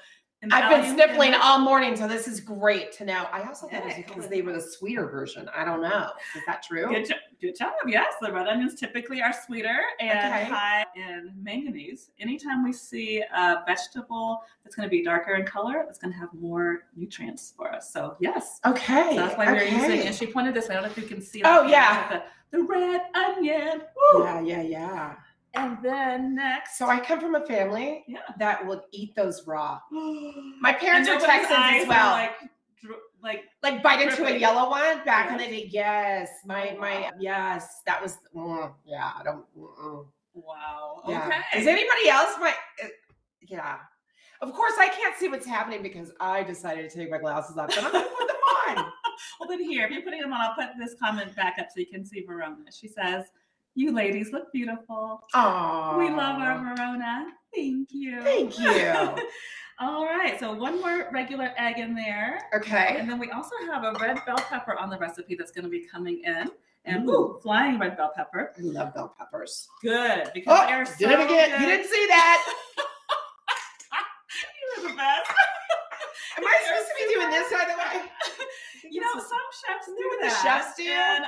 I've 0.49 0.69
been 0.69 0.95
sniffling 0.95 1.33
family- 1.33 1.37
all 1.43 1.59
morning, 1.59 1.97
so 1.97 2.07
this 2.07 2.25
is 2.25 2.39
great 2.39 2.93
to 2.93 3.05
know. 3.05 3.27
I 3.33 3.41
also 3.43 3.67
thought 3.67 3.81
it 3.81 3.85
was 3.85 3.95
because 3.97 4.29
they 4.29 4.41
were 4.41 4.53
the 4.53 4.61
sweeter 4.61 5.07
version. 5.07 5.49
I 5.53 5.65
don't 5.65 5.81
know. 5.81 6.11
Is 6.37 6.43
that 6.47 6.63
true? 6.63 6.87
Good, 6.87 7.07
jo- 7.09 7.15
good 7.39 7.55
job. 7.57 7.71
Yes, 7.87 8.13
the 8.21 8.31
red 8.31 8.47
onions 8.47 8.75
typically 8.75 9.21
are 9.21 9.33
sweeter 9.33 9.79
and 9.99 10.19
Okay. 10.19 10.43
high 10.45 10.85
in 10.95 11.33
manganese. 11.41 12.11
Anytime 12.19 12.63
we 12.63 12.73
see 12.73 13.21
a 13.33 13.63
vegetable 13.67 14.43
that's 14.63 14.75
going 14.75 14.87
to 14.87 14.89
be 14.91 15.03
darker 15.03 15.35
in 15.35 15.45
color, 15.45 15.85
it's 15.89 15.99
going 15.99 16.13
to 16.13 16.19
have 16.19 16.33
more 16.33 16.83
nutrients 16.95 17.53
for 17.55 17.73
us. 17.73 17.91
So 17.91 18.15
yes, 18.19 18.59
Okay. 18.65 19.11
so 19.11 19.15
that's 19.15 19.37
why 19.37 19.51
we're 19.51 19.63
using. 19.63 20.01
And 20.01 20.15
she 20.15 20.27
pointed 20.27 20.53
this. 20.53 20.69
I 20.69 20.73
don't 20.73 20.83
know 20.83 20.89
if 20.89 20.97
you 20.97 21.03
can 21.03 21.21
see. 21.21 21.41
Oh, 21.45 21.63
yeah. 21.67 22.21
the, 22.51 22.57
the 22.57 22.63
red 22.63 23.01
onion. 23.15 23.81
Woo! 24.13 24.23
Yeah, 24.23 24.41
yeah, 24.41 24.61
yeah. 24.61 25.15
And 25.55 25.77
then 25.81 26.35
next, 26.35 26.77
So 26.77 26.87
I 26.87 26.99
come 26.99 27.19
from 27.19 27.35
a 27.35 27.45
family 27.45 28.03
Yeah. 28.07 28.19
that 28.37 28.65
will 28.65 28.83
eat 28.91 29.15
those 29.15 29.47
raw. 29.47 29.79
my 29.91 30.73
parents 30.73 31.09
are 31.09 31.19
Texans 31.19 31.81
as 31.83 31.87
well. 31.87 32.11
Like, 32.11 32.31
like 33.21 33.43
like 33.63 33.81
bite 33.83 34.01
into 34.01 34.25
a 34.25 34.37
yellow 34.37 34.69
one 34.69 35.03
back 35.05 35.31
in 35.31 35.37
the 35.37 35.45
day. 35.45 35.69
Yes, 35.71 36.29
my 36.45 36.73
Oh, 36.75 36.79
my 36.79 37.01
wow. 37.01 37.09
yes, 37.19 37.81
that 37.85 38.01
was 38.01 38.17
mm, 38.35 38.71
yeah. 38.85 39.11
I 39.19 39.23
don't. 39.23 39.45
wow. 40.33 41.01
Yeah. 41.07 41.25
Okay. 41.27 41.59
Is 41.61 41.67
anybody 41.67 42.09
else 42.09 42.35
my? 42.39 42.49
uh, 42.83 42.87
yeah. 43.47 43.77
Of 44.41 44.53
course, 44.53 44.73
I 44.79 44.87
can't 44.87 45.17
see 45.17 45.27
what's 45.27 45.45
happening 45.45 45.83
because 45.83 46.13
I 46.21 46.43
decided 46.43 46.89
to 46.89 46.95
take 46.97 47.11
my 47.11 47.17
glasses 47.17 47.57
off, 47.57 47.67
but 47.69 47.77
I'm 47.83 47.91
gonna 47.91 48.05
put 48.17 48.27
them 48.27 48.77
on. 48.77 48.91
Well, 49.37 49.49
then 49.49 49.61
here, 49.61 49.85
if 49.85 49.91
you're 49.91 50.01
putting 50.01 50.21
them 50.21 50.31
on, 50.31 50.39
I'll 50.39 50.55
put 50.55 50.67
this 50.79 50.95
comment 51.01 51.35
back 51.35 51.55
up 51.59 51.67
so 51.73 51.81
you 51.81 51.87
can 51.87 52.05
see 52.05 52.21
Verona. 52.25 52.55
She 52.71 52.87
says, 52.87 53.25
"You 53.75 53.91
ladies 53.91 54.31
look 54.31 54.49
beautiful. 54.53 55.21
Oh, 55.33 55.95
We 55.97 56.09
love 56.09 56.39
our 56.39 56.57
Verona. 56.59 57.25
Thank 57.53 57.89
you. 57.91 58.21
Thank 58.21 58.57
you. 58.57 58.69
All 59.81 60.03
right, 60.05 60.37
so 60.39 60.53
one 60.53 60.81
more 60.81 61.07
regular 61.13 61.53
egg 61.57 61.77
in 61.79 61.95
there, 61.95 62.41
Okay. 62.53 62.97
and 62.99 63.09
then 63.09 63.17
we 63.17 63.31
also 63.31 63.55
have 63.67 63.83
a 63.85 63.93
red 64.01 64.19
bell 64.25 64.35
pepper 64.37 64.75
on 64.77 64.89
the 64.89 64.97
recipe 64.97 65.35
that's 65.35 65.51
going 65.51 65.63
to 65.63 65.69
be 65.69 65.85
coming 65.87 66.21
in, 66.25 66.51
and 66.83 67.07
Ooh. 67.07 67.11
ooh, 67.13 67.39
flying 67.41 67.79
red 67.79 67.95
bell 67.95 68.11
pepper. 68.13 68.51
I 68.57 68.61
love 68.61 68.93
bell 68.93 69.15
peppers. 69.17 69.69
Good 69.81 70.31
because 70.33 70.59
oh, 70.59 70.67
they 70.67 70.73
Oh, 70.73 70.77
are 70.79 70.85
so 70.85 70.95
did 70.99 71.11
it 71.11 71.19
again. 71.21 71.49
good. 71.51 71.61
You 71.61 71.65
didn't 71.67 71.89
see 71.89 72.05
that. 72.07 72.53
You're 74.77 74.89
the 74.89 74.95
best. 74.97 75.31
Am 76.37 76.43
I 76.45 76.57
supposed 76.67 76.87
to 76.89 76.95
be 77.07 77.13
doing 77.13 77.29
this, 77.31 77.51
by 77.51 77.65
the 77.65 77.77
way? 77.77 78.05
You 78.91 79.01
know, 79.01 79.11
some 79.13 79.47
chefs 79.67 79.85
do 79.85 79.93
that 79.93 80.07
what 80.09 80.19
the 80.23 80.29
chefs 80.41 80.75
do? 80.75 80.83
And 80.89 81.23
I, 81.23 81.27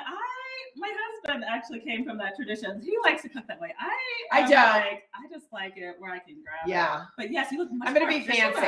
my 0.75 0.91
husband 0.91 1.45
actually 1.47 1.79
came 1.79 2.05
from 2.05 2.17
that 2.17 2.35
tradition. 2.35 2.81
He 2.81 2.97
likes 3.03 3.21
to 3.23 3.29
cook 3.29 3.43
that 3.47 3.59
way. 3.59 3.73
I, 3.79 4.39
I 4.39 4.41
don't. 4.41 4.51
Like, 4.51 5.03
I 5.13 5.27
just 5.31 5.47
like 5.51 5.73
it 5.77 5.95
where 5.99 6.11
I 6.11 6.19
can 6.19 6.35
grab 6.43 6.67
it. 6.67 6.69
Yeah. 6.69 7.05
But 7.17 7.31
yes, 7.31 7.51
you 7.51 7.59
look 7.59 7.71
much 7.71 7.87
I'm 7.87 7.93
gonna 7.93 8.05
more 8.05 8.19
be 8.19 8.25
fancy. 8.25 8.59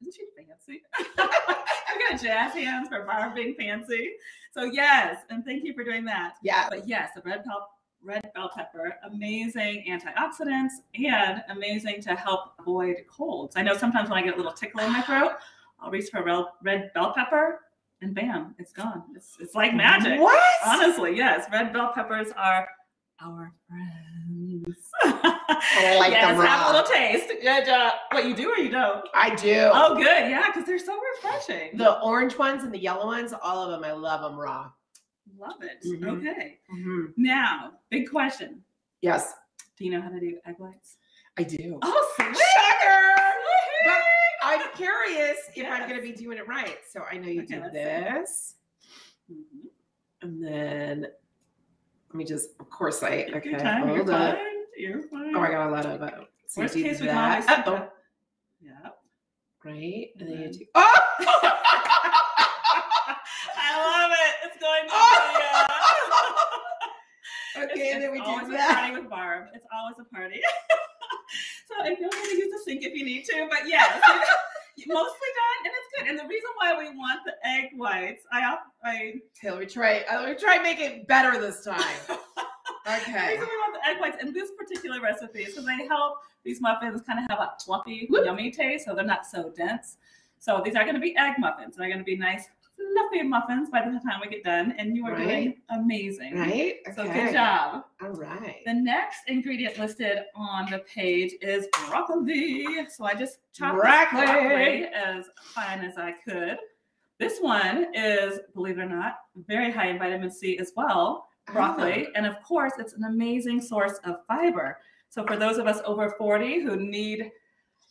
Isn't 0.00 0.14
she 0.14 0.22
fancy? 0.36 0.82
I've 1.18 2.10
got 2.10 2.20
jazz 2.20 2.52
hands 2.52 2.88
for 2.88 3.04
Barb 3.04 3.34
being 3.34 3.54
fancy. 3.54 4.12
So 4.52 4.64
yes, 4.64 5.18
and 5.30 5.44
thank 5.44 5.64
you 5.64 5.74
for 5.74 5.84
doing 5.84 6.04
that. 6.06 6.34
Yeah. 6.42 6.68
But 6.68 6.86
yes, 6.88 7.10
the 7.14 7.22
red 7.22 7.44
bell 7.44 7.70
red 8.02 8.30
bell 8.34 8.50
pepper, 8.54 8.96
amazing 9.04 9.84
antioxidants 9.88 10.72
and 10.94 11.42
amazing 11.48 12.02
to 12.02 12.14
help 12.14 12.52
avoid 12.58 12.96
colds. 13.08 13.56
I 13.56 13.62
know 13.62 13.76
sometimes 13.76 14.10
when 14.10 14.18
I 14.18 14.22
get 14.22 14.34
a 14.34 14.36
little 14.36 14.52
tickle 14.52 14.80
in 14.80 14.92
my 14.92 15.00
throat, 15.00 15.32
I'll 15.80 15.90
reach 15.90 16.10
for 16.10 16.18
a 16.18 16.46
red 16.62 16.92
bell 16.92 17.12
pepper 17.14 17.60
and 18.04 18.14
bam, 18.14 18.54
it's 18.58 18.72
gone. 18.72 19.02
It's, 19.16 19.36
it's 19.40 19.54
like 19.54 19.74
magic. 19.74 20.20
What? 20.20 20.40
Honestly, 20.64 21.16
yes, 21.16 21.46
red 21.50 21.72
bell 21.72 21.92
peppers 21.94 22.28
are 22.36 22.68
our 23.20 23.52
friends. 23.68 24.90
I 25.04 25.96
like 25.98 26.12
yes, 26.12 26.36
them 26.36 26.46
have 26.46 26.68
a 26.68 26.72
little 26.72 26.92
taste. 26.92 27.30
And, 27.44 27.68
uh, 27.68 27.92
what 28.12 28.26
you 28.26 28.34
do 28.36 28.50
or 28.50 28.58
you 28.58 28.70
don't? 28.70 29.06
I 29.14 29.34
do. 29.34 29.70
Oh, 29.72 29.94
good. 29.96 30.30
Yeah, 30.30 30.44
because 30.46 30.66
they're 30.66 30.78
so 30.78 30.98
refreshing. 31.16 31.76
The 31.76 32.00
orange 32.00 32.36
ones 32.38 32.62
and 32.62 32.72
the 32.72 32.78
yellow 32.78 33.06
ones, 33.06 33.32
all 33.42 33.64
of 33.64 33.70
them, 33.70 33.84
I 33.88 33.92
love 33.92 34.20
them 34.20 34.38
raw. 34.38 34.70
Love 35.38 35.62
it. 35.62 35.82
Mhm. 35.84 36.18
Okay. 36.18 36.58
Mhm. 36.72 37.14
Now, 37.16 37.72
big 37.90 38.10
question. 38.10 38.62
Yes. 39.00 39.32
Do 39.78 39.84
you 39.84 39.90
know 39.90 40.00
how 40.02 40.10
to 40.10 40.20
do 40.20 40.38
egg 40.46 40.56
whites? 40.58 40.98
I 41.38 41.42
do. 41.42 41.78
Oh, 41.82 42.12
sweet. 42.16 42.36
Shocker! 42.36 43.16
Woohoo! 43.88 44.23
I'm 44.62 44.72
curious 44.76 45.38
if 45.54 45.66
I'm 45.70 45.88
going 45.88 46.00
to 46.00 46.06
be 46.06 46.12
doing 46.12 46.38
it 46.38 46.46
right. 46.48 46.78
So 46.90 47.02
I 47.10 47.16
know 47.18 47.28
you 47.28 47.42
Okay, 47.42 47.56
do 47.60 47.70
this, 47.72 48.54
Mhm. 49.30 49.68
and 50.22 50.42
then 50.44 51.00
let 51.02 52.14
me 52.14 52.24
just, 52.24 52.50
of 52.60 52.68
course, 52.70 53.02
I 53.02 53.24
Take 53.24 53.36
okay. 53.36 53.52
time. 53.52 53.86
You're 53.88 53.96
Hold 53.98 54.10
up. 54.10 54.36
fine. 54.36 54.46
You're 54.76 55.02
fine. 55.08 55.34
Oh, 55.36 55.40
I 55.40 55.50
got 55.50 55.68
a 55.68 55.70
lot 55.70 55.86
of. 55.86 56.02
Uh, 56.02 56.10
so 56.46 56.60
Worst 56.62 56.74
case, 56.74 57.00
we 57.00 57.06
can 57.06 57.14
that. 57.16 57.30
always 57.46 57.48
Uh-oh. 57.48 57.88
Yeah. 58.60 58.90
Right, 59.64 60.10
and 60.18 60.28
then 60.28 60.38
you 60.42 60.48
Mhm. 60.48 60.58
do. 60.58 60.64
Oh! 60.74 60.98
I 63.56 63.76
love 63.76 64.12
it. 64.12 64.34
It's 64.44 64.58
going 64.60 64.88
to 64.88 64.94
okay, 67.64 67.80
It's- 67.80 67.94
and 67.94 68.02
then 68.02 68.10
we 68.12 68.18
it's 68.18 68.26
do 68.26 68.30
always 68.32 68.48
a 68.48 68.50
that. 68.52 68.74
party 68.78 68.92
with 69.00 69.08
Barb. 69.10 69.46
It's 69.54 69.66
always 69.72 69.96
a 69.98 70.04
party. 70.14 70.40
so 71.68 71.74
if 71.90 71.98
you 71.98 72.06
want 72.06 72.30
to 72.30 72.36
use 72.36 72.50
the 72.52 72.60
sink 72.64 72.82
if 72.84 72.94
you 72.94 73.04
need 73.04 73.24
to, 73.26 73.46
but 73.50 73.68
yes, 73.68 74.00
mostly 74.86 75.28
done 75.40 75.60
and 75.64 75.72
it's 75.74 75.98
good. 75.98 76.08
And 76.10 76.18
the 76.18 76.24
reason 76.28 76.50
why 76.56 76.76
we 76.78 76.96
want 76.96 77.20
the 77.24 77.34
egg 77.46 77.70
whites, 77.76 78.24
I 78.32 78.56
I 78.84 79.14
let 79.42 79.68
try. 79.70 80.00
uh, 80.10 80.22
Let 80.22 80.38
try 80.38 80.58
make 80.62 80.80
it 80.80 81.06
better 81.06 81.40
this 81.40 81.64
time. 81.64 81.78
okay. 82.08 82.16
The 82.86 83.32
reason 83.32 83.48
we 83.48 83.56
want 83.58 83.74
the 83.74 83.88
egg 83.88 84.00
whites 84.00 84.22
in 84.22 84.32
this 84.32 84.50
particular 84.58 85.00
recipe 85.00 85.40
is 85.42 85.48
because 85.50 85.64
they 85.66 85.86
help 85.86 86.18
these 86.44 86.60
muffins 86.60 87.00
kind 87.02 87.18
of 87.18 87.24
have 87.30 87.38
a 87.40 87.52
fluffy, 87.64 88.06
Whoop. 88.10 88.24
yummy 88.26 88.50
taste, 88.50 88.84
so 88.86 88.94
they're 88.94 89.04
not 89.04 89.24
so 89.26 89.52
dense. 89.56 89.96
So 90.38 90.60
these 90.62 90.74
are 90.74 90.82
going 90.82 90.94
to 90.96 91.00
be 91.00 91.16
egg 91.16 91.34
muffins. 91.38 91.76
And 91.76 91.82
they're 91.82 91.88
going 91.88 91.98
to 92.00 92.04
be 92.04 92.16
nice, 92.18 92.48
fluffy 92.94 93.22
muffins 93.22 93.70
by 93.70 93.80
the 93.80 93.98
time 94.00 94.20
we 94.22 94.28
get 94.28 94.44
done, 94.44 94.74
and 94.78 94.96
you 94.96 95.06
are 95.06 95.16
doing 95.16 95.56
amazing. 95.70 96.36
Right. 96.36 96.76
So 96.94 97.04
good 97.04 97.32
job. 97.32 97.84
All 98.02 98.10
right. 98.10 98.60
The 98.64 98.74
next 98.74 99.20
ingredient 99.26 99.78
listed 99.78 100.18
on 100.34 100.70
the 100.70 100.78
page 100.80 101.34
is 101.40 101.66
broccoli. 101.88 102.66
So 102.90 103.04
I 103.04 103.14
just 103.14 103.38
chopped 103.52 103.80
Broccoli. 103.80 104.24
broccoli 104.24 104.84
as 104.94 105.26
fine 105.36 105.80
as 105.80 105.98
I 105.98 106.12
could. 106.12 106.56
This 107.18 107.38
one 107.40 107.94
is, 107.94 108.40
believe 108.54 108.78
it 108.78 108.82
or 108.82 108.88
not, 108.88 109.18
very 109.46 109.70
high 109.70 109.88
in 109.88 109.98
vitamin 109.98 110.30
C 110.30 110.58
as 110.58 110.72
well, 110.76 111.28
broccoli. 111.52 112.06
Oh. 112.08 112.12
And 112.16 112.26
of 112.26 112.42
course, 112.42 112.72
it's 112.78 112.94
an 112.94 113.04
amazing 113.04 113.60
source 113.60 113.98
of 114.04 114.16
fiber. 114.26 114.78
So 115.10 115.24
for 115.24 115.36
those 115.36 115.58
of 115.58 115.66
us 115.66 115.80
over 115.84 116.10
40 116.18 116.62
who 116.62 116.76
need 116.76 117.30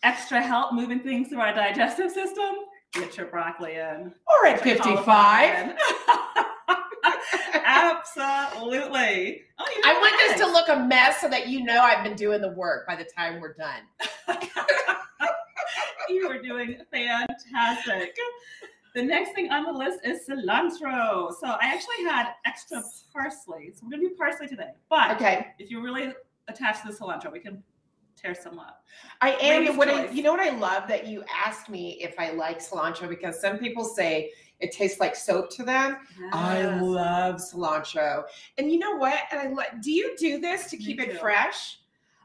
extra 0.04 0.42
help 0.42 0.74
moving 0.74 1.00
things 1.00 1.30
through 1.30 1.40
our 1.40 1.54
digestive 1.54 2.12
system, 2.12 2.54
get 2.94 3.18
your 3.18 3.28
broccoli 3.28 3.74
in. 3.74 4.14
Or 4.28 4.48
at 4.48 4.62
55. 4.62 5.76
Absolutely. 7.66 9.42
Oh, 9.60 9.66
I 9.86 9.94
want 10.00 10.16
this 10.20 10.40
to 10.42 10.48
look 10.48 10.70
a 10.70 10.86
mess 10.86 11.20
so 11.22 11.30
that 11.30 11.48
you 11.48 11.64
know 11.64 11.82
I've 11.82 12.04
been 12.04 12.16
doing 12.16 12.42
the 12.42 12.52
work 12.52 12.88
by 12.88 12.96
the 12.96 13.06
time 13.06 13.40
we're 13.42 13.54
done. 13.56 13.82
you 16.10 16.28
are 16.30 16.42
doing 16.42 16.78
fantastic. 16.92 18.16
The 18.96 19.02
next 19.04 19.34
thing 19.34 19.52
on 19.52 19.64
the 19.66 19.72
list 19.72 20.00
is 20.06 20.20
cilantro. 20.30 21.34
So 21.40 21.48
I 21.48 21.60
actually 21.64 22.04
had 22.06 22.34
extra 22.46 22.82
parsley. 23.12 23.72
So 23.74 23.82
we're 23.86 23.92
gonna 23.98 24.10
do 24.10 24.16
parsley 24.16 24.48
today. 24.48 24.72
But 24.90 25.12
Okay. 25.16 25.48
if 25.60 25.72
you're 25.72 25.82
really 25.82 26.14
attach 26.48 26.84
the 26.86 26.92
cilantro, 26.92 27.32
we 27.32 27.40
can 27.40 27.64
tear 28.16 28.36
some 28.36 28.60
up. 28.60 28.84
I 29.22 29.32
am. 29.34 29.64
Ladies' 29.64 29.78
What 29.78 29.90
I, 29.90 30.10
you 30.10 30.24
know 30.24 30.32
what 30.32 30.40
I 30.40 30.56
love 30.58 30.88
that 30.88 31.08
you 31.08 31.24
asked 31.46 31.70
me 31.70 32.00
if 32.02 32.20
I 32.20 32.32
like 32.32 32.60
cilantro 32.60 33.10
because 33.10 33.40
some 33.40 33.58
people 33.58 33.84
say 33.84 34.32
it 34.60 34.72
tastes 34.72 35.00
like 35.00 35.16
soap 35.16 35.50
to 35.52 35.64
them. 35.64 35.98
I 36.32 36.64
love 36.80 37.36
cilantro, 37.36 38.24
and 38.58 38.72
you 38.72 38.80
know 38.80 38.96
what? 38.96 39.20
And 39.32 39.40
I 39.40 39.48
like. 39.48 39.82
Do 39.82 39.92
you 39.92 40.16
do 40.18 40.40
this 40.40 40.70
to 40.72 40.78
keep 40.78 41.00
it 41.00 41.20
fresh? 41.20 41.80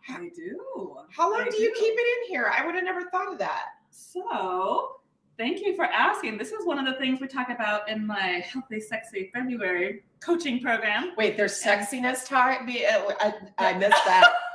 I 0.09 0.31
do. 0.35 0.97
How 1.11 1.31
long 1.31 1.43
I 1.43 1.51
do 1.51 1.57
you 1.61 1.75
do. 1.75 1.81
keep 1.81 1.95
it 1.95 2.25
in 2.25 2.31
here? 2.31 2.51
I 2.57 2.65
would 2.65 2.75
have 2.75 2.85
never 2.85 3.11
thought 3.11 3.31
of 3.31 3.39
that. 3.39 3.67
So, 3.91 4.97
thank 5.37 5.61
you 5.61 5.77
for 5.77 5.85
asking. 5.85 6.39
This 6.39 6.53
is 6.53 6.65
one 6.65 6.79
of 6.79 6.87
the 6.87 6.99
things 6.99 7.21
we 7.21 7.27
talk 7.27 7.51
about 7.51 7.89
in 7.89 8.07
my 8.07 8.45
Healthy 8.51 8.81
Sexy 8.81 9.31
February 9.35 10.03
coaching 10.21 10.61
program. 10.61 11.13
Wait, 11.17 11.37
there's 11.37 11.63
sexiness 11.63 12.27
time. 12.27 12.69
Uh, 12.69 13.13
I, 13.21 13.35
I 13.59 13.79
missed 13.79 14.05
that. 14.07 14.33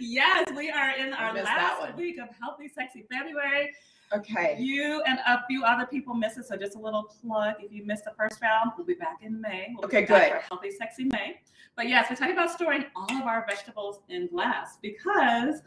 Yes, 0.00 0.46
we 0.56 0.70
are 0.70 0.90
in 0.96 1.12
our 1.12 1.34
last 1.34 1.96
week 1.96 2.18
of 2.18 2.28
Healthy 2.40 2.68
Sexy 2.68 3.04
February. 3.10 3.72
Okay. 4.12 4.56
You 4.58 5.02
and 5.06 5.18
a 5.26 5.42
few 5.48 5.64
other 5.64 5.86
people 5.86 6.14
missed 6.14 6.38
it, 6.38 6.46
so 6.46 6.56
just 6.56 6.76
a 6.76 6.78
little 6.78 7.04
plug. 7.22 7.54
If 7.60 7.72
you 7.72 7.84
missed 7.84 8.04
the 8.04 8.12
first 8.16 8.40
round, 8.40 8.72
we'll 8.76 8.86
be 8.86 8.94
back 8.94 9.18
in 9.22 9.40
May. 9.40 9.74
We'll 9.74 9.86
Okay, 9.86 10.02
be 10.02 10.06
back 10.06 10.32
good. 10.32 10.40
For 10.42 10.46
Healthy 10.54 10.70
Sexy 10.72 11.04
May. 11.04 11.40
But 11.76 11.88
yes, 11.88 12.06
we're 12.08 12.16
talking 12.16 12.34
about 12.34 12.50
storing 12.50 12.84
all 12.94 13.16
of 13.16 13.22
our 13.24 13.44
vegetables 13.48 14.00
in 14.08 14.28
glass 14.28 14.78
because 14.80 15.60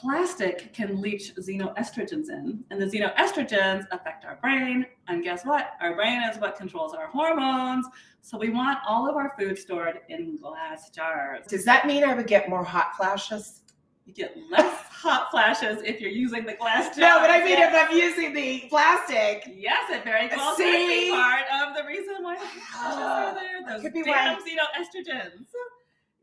plastic 0.00 0.72
can 0.72 1.00
leach 1.00 1.34
xenoestrogens 1.36 2.28
in, 2.28 2.64
and 2.70 2.80
the 2.80 2.86
xenoestrogens 2.86 3.84
affect 3.92 4.24
our 4.24 4.36
brain. 4.42 4.86
And 5.08 5.22
guess 5.22 5.44
what? 5.44 5.72
Our 5.80 5.94
brain 5.94 6.22
is 6.22 6.38
what 6.38 6.56
controls 6.56 6.94
our 6.94 7.06
hormones. 7.06 7.86
So 8.20 8.38
we 8.38 8.50
want 8.50 8.78
all 8.86 9.08
of 9.08 9.16
our 9.16 9.34
food 9.38 9.58
stored 9.58 10.00
in 10.08 10.38
glass 10.38 10.90
jars. 10.90 11.46
Does 11.48 11.64
that 11.64 11.86
mean 11.86 12.04
I 12.04 12.14
would 12.14 12.26
get 12.26 12.48
more 12.48 12.64
hot 12.64 12.96
flashes? 12.96 13.60
You 14.06 14.12
get 14.12 14.36
less 14.50 14.82
hot 14.90 15.30
flashes 15.30 15.82
if 15.82 15.98
you're 16.00 16.10
using 16.10 16.44
the 16.44 16.52
glass 16.54 16.94
jar. 16.96 17.08
No, 17.08 17.20
but 17.20 17.30
I 17.30 17.42
mean 17.42 17.58
if 17.58 17.72
I'm 17.72 17.96
using 17.96 18.34
the 18.34 18.64
plastic. 18.68 19.50
Yes, 19.54 19.90
it 19.90 20.04
very 20.04 20.28
well 20.28 20.54
See? 20.56 20.64
could 20.64 20.88
be 20.88 21.10
part 21.10 21.42
of 21.62 21.74
the 21.76 21.84
reason 21.86 22.16
why 22.22 22.34
the 22.36 22.40
flashes 22.44 22.98
are 23.00 23.34
there. 23.34 23.66
Those 23.66 23.82
Could 23.82 23.94
be 23.94 24.02
damn 24.02 24.36
why- 24.36 24.42
xenoestrogens. 24.42 25.46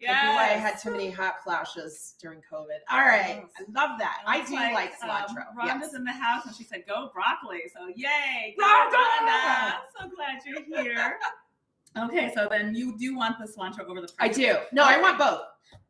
Yeah. 0.02 0.36
I 0.40 0.46
had 0.58 0.80
too 0.80 0.92
many 0.92 1.10
hot 1.10 1.44
flashes 1.44 2.16
during 2.20 2.40
COVID. 2.52 2.80
All 2.90 3.00
right. 3.00 3.44
Yes. 3.44 3.48
I 3.60 3.72
love 3.72 4.00
that. 4.00 4.22
I 4.26 4.42
do 4.46 4.54
like, 4.56 5.00
cilantro. 5.00 5.48
Um, 5.50 5.58
Rhonda's 5.58 5.90
yes. 5.92 5.94
in 5.94 6.04
the 6.04 6.12
house 6.12 6.46
and 6.46 6.56
she 6.56 6.64
said, 6.64 6.84
"Go 6.88 7.12
broccoli." 7.14 7.62
So 7.74 7.88
yay, 7.96 8.56
go 8.60 8.66
Rhonda! 8.66 8.94
Rhonda! 8.94 9.74
So 10.00 10.10
glad 10.16 10.42
you're 10.46 10.84
here. 10.84 11.20
okay, 11.98 12.32
so 12.34 12.48
then 12.50 12.74
you 12.74 12.98
do 12.98 13.16
want 13.16 13.38
the 13.40 13.46
cilantro 13.46 13.86
over 13.86 14.02
the. 14.02 14.10
I 14.20 14.28
do. 14.28 14.58
No, 14.72 14.84
I 14.84 15.00
want 15.00 15.20
both. 15.20 15.42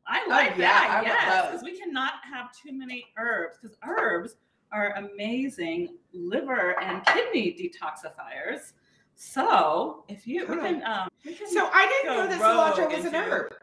I 0.07 0.27
like 0.27 0.53
Oh, 0.53 0.59
yeah, 0.59 0.67
that. 0.67 1.01
I 1.03 1.07
yes, 1.07 1.45
because 1.47 1.63
we 1.63 1.79
cannot 1.79 2.13
have 2.29 2.49
too 2.51 2.73
many 2.73 3.05
herbs 3.17 3.57
because 3.61 3.77
herbs 3.83 4.35
are 4.71 4.93
amazing 4.95 5.95
liver 6.13 6.79
and 6.81 7.05
kidney 7.05 7.53
detoxifiers. 7.53 8.73
So 9.15 10.03
if 10.07 10.25
you 10.25 10.47
we 10.47 10.55
can 10.55 10.83
um 10.83 11.09
we 11.25 11.33
can 11.33 11.47
So 11.47 11.69
I 11.71 11.85
didn't 11.87 12.17
know 12.17 12.27
that 12.27 12.41
cilantro 12.41 12.95
was 12.95 13.05
an 13.05 13.15
herb. 13.15 13.53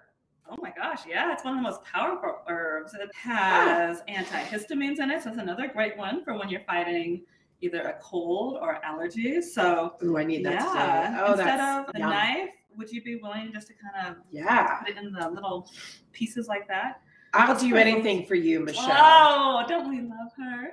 Oh 0.51 0.57
my 0.63 0.73
gosh, 0.75 1.01
yeah, 1.07 1.33
it's 1.33 1.45
one 1.45 1.55
of 1.55 1.59
the 1.59 1.63
most 1.69 1.83
powerful 1.85 2.39
herbs. 2.49 2.95
It 2.95 3.11
has 3.15 4.01
antihistamines 4.09 4.99
in 4.99 5.11
it, 5.11 5.23
so 5.23 5.29
it's 5.31 5.39
another 5.39 5.69
great 5.69 5.97
one 5.97 6.25
for 6.25 6.39
when 6.39 6.49
you're 6.49 6.63
fighting 6.67 7.23
either 7.61 7.83
a 7.83 7.99
cold 8.01 8.59
or 8.63 8.81
allergies. 8.87 9.45
So 9.45 9.95
Ooh, 10.03 10.17
I 10.17 10.25
need 10.25 10.45
that 10.47 10.55
yeah, 10.55 11.11
today. 11.11 11.23
Oh, 11.23 11.33
instead 11.33 11.61
of 11.61 11.91
a 11.95 11.99
yum. 11.99 12.11
knife, 12.11 12.51
would 12.77 12.91
you 12.91 13.03
be 13.03 13.17
willing 13.17 13.53
just 13.53 13.67
to 13.69 13.75
kind 13.75 14.09
of 14.09 14.23
Yeah. 14.31 14.77
put 14.77 14.89
it 14.89 14.97
in 14.97 15.13
the 15.13 15.29
little 15.29 15.71
pieces 16.13 16.49
like 16.49 16.67
that? 16.69 17.03
I'll 17.35 17.59
do 17.59 17.77
anything 17.77 18.25
for 18.25 18.37
you, 18.37 18.61
Michelle. 18.61 18.87
Oh, 18.91 19.63
don't 19.69 19.91
we 19.91 20.01
love 20.01 20.33
her? 20.39 20.71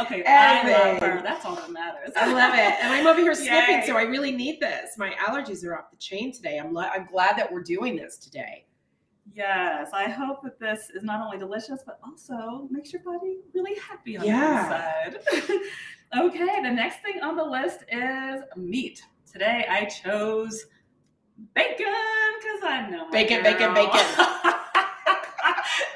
okay, 0.00 0.24
I 0.24 0.62
love 0.66 1.02
her. 1.02 1.20
That's 1.22 1.44
all 1.44 1.56
that 1.56 1.70
matters. 1.70 2.12
I 2.16 2.32
love 2.32 2.54
it. 2.54 2.82
And 2.82 2.90
I'm 2.90 3.06
over 3.06 3.20
here 3.20 3.34
sniffing, 3.34 3.82
so 3.86 3.94
I 3.98 4.02
really 4.02 4.30
need 4.32 4.60
this. 4.60 4.96
My 4.96 5.10
allergies 5.10 5.62
are 5.66 5.76
off 5.76 5.90
the 5.90 5.98
chain 5.98 6.32
today. 6.32 6.58
I'm, 6.58 6.72
lo- 6.72 6.88
I'm 6.90 7.04
glad 7.04 7.36
that 7.36 7.52
we're 7.52 7.62
doing 7.62 7.96
this 7.96 8.16
today. 8.16 8.64
Yes, 9.34 9.90
I 9.92 10.04
hope 10.08 10.42
that 10.42 10.58
this 10.58 10.90
is 10.94 11.02
not 11.02 11.20
only 11.24 11.38
delicious, 11.38 11.82
but 11.84 11.98
also 12.04 12.66
makes 12.70 12.92
your 12.92 13.02
body 13.02 13.38
really 13.54 13.78
happy 13.78 14.16
on 14.16 14.24
Yeah. 14.24 15.10
the 15.10 15.16
inside. 15.18 15.60
okay, 16.18 16.62
the 16.62 16.70
next 16.70 17.02
thing 17.02 17.20
on 17.22 17.36
the 17.36 17.44
list 17.44 17.80
is 17.90 18.42
meat. 18.56 19.02
Today 19.30 19.66
I 19.68 19.84
chose 19.84 20.64
bacon 21.54 21.76
because 22.40 22.60
I'm 22.64 22.90
no 22.90 23.04
my 23.06 23.10
Bacon, 23.10 23.42
bacon, 23.42 23.74
bacon. 23.74 23.92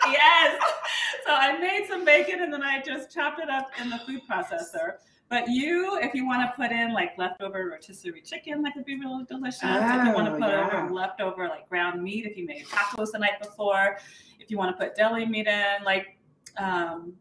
yes. 0.06 0.62
So 1.26 1.32
I 1.34 1.56
made 1.58 1.86
some 1.88 2.04
bacon 2.04 2.42
and 2.42 2.52
then 2.52 2.62
I 2.62 2.82
just 2.82 3.12
chopped 3.12 3.40
it 3.40 3.48
up 3.48 3.70
in 3.80 3.88
the 3.90 3.98
food 4.06 4.20
processor. 4.30 4.96
But 5.32 5.48
you, 5.48 5.98
if 6.02 6.12
you 6.12 6.26
want 6.26 6.42
to 6.42 6.54
put 6.54 6.72
in 6.72 6.92
like 6.92 7.16
leftover 7.16 7.70
rotisserie 7.70 8.20
chicken, 8.20 8.60
that 8.64 8.74
could 8.74 8.84
be 8.84 9.00
really 9.00 9.24
delicious. 9.24 9.62
if 9.62 10.04
you 10.06 10.12
want 10.12 10.26
to 10.26 10.32
Oh, 10.34 10.38
put 10.38 10.50
yeah. 10.50 10.66
over 10.82 10.92
leftover 10.92 11.48
like 11.48 11.66
ground 11.70 12.02
meat, 12.02 12.26
if 12.26 12.36
you 12.36 12.44
made 12.46 12.66
tacos 12.66 13.12
the 13.12 13.18
night 13.18 13.40
before, 13.40 13.96
if 14.38 14.50
you 14.50 14.58
want 14.58 14.76
to 14.78 14.84
put 14.84 14.94
deli 14.94 15.24
meat 15.24 15.46
in, 15.46 15.82
like 15.86 16.18
um, 16.58 17.14